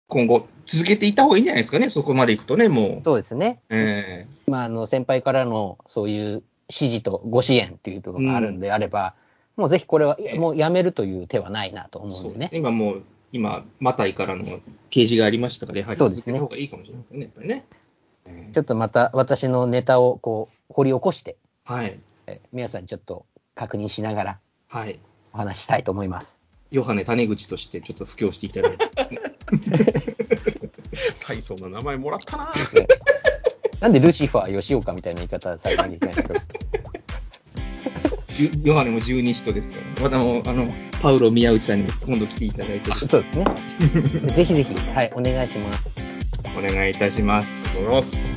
[0.07, 3.05] 今後、続けていった方がいいんじゃないですかね、そこまでいくとね、もう。
[3.05, 3.61] そうですね。
[3.69, 9.15] えまあ、あの、先輩からのそういう指示とご支援っていうところがあるんであれば、
[9.59, 12.51] もうぜひこれは、もうやめるという手はないなとえ思うんでね。
[12.53, 13.03] 今もう、
[13.33, 14.45] 今、マタイからの
[14.89, 17.65] 掲示がありましたから、やはりそうですね続けた方がいいかもしれませんね、やっぱりね。
[18.27, 21.99] ええちょっとまた私のネタをこう掘り起こして、はい。
[22.29, 23.27] え皆さんにちょっと
[23.57, 25.01] 確認しながらはい。
[25.33, 26.39] お話ししたいと思います。
[26.71, 28.87] ヨハネ種口としてちょっと布教していただいて。
[31.27, 32.53] 大層な名前もらったな。
[33.81, 36.58] なんでルシファー吉岡みたいな言い方されなきゃいけないんですかゆ
[38.65, 40.03] ヨハネも十二使徒ですから。
[40.03, 43.45] またもう、あの、パウロ宮内さんにも今度来ていただいて、そうですね。
[44.35, 45.91] ぜひぜひ、はい、お願いします。
[46.57, 47.69] お願いいたします。
[47.71, 48.37] ありがとうございます。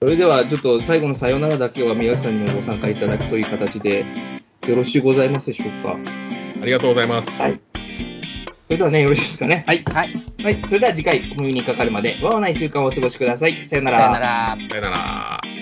[0.00, 4.04] それでは、ちょっと最後のさよならだけは宮内さんにもご参加いただくという形で、
[4.66, 5.96] よろしゅうございますでしょうか。
[6.62, 7.42] ありがとうございます。
[7.42, 7.60] はい
[8.66, 9.62] それではね、よろしいですかね。
[9.64, 9.84] はい。
[9.84, 10.10] はい、
[10.42, 10.64] はい。
[10.66, 13.68] それでは次回、お耳にかかるまで、わわな一週間をお過ごしください。
[13.68, 14.58] さよなさよなら。
[14.68, 15.55] さよなら。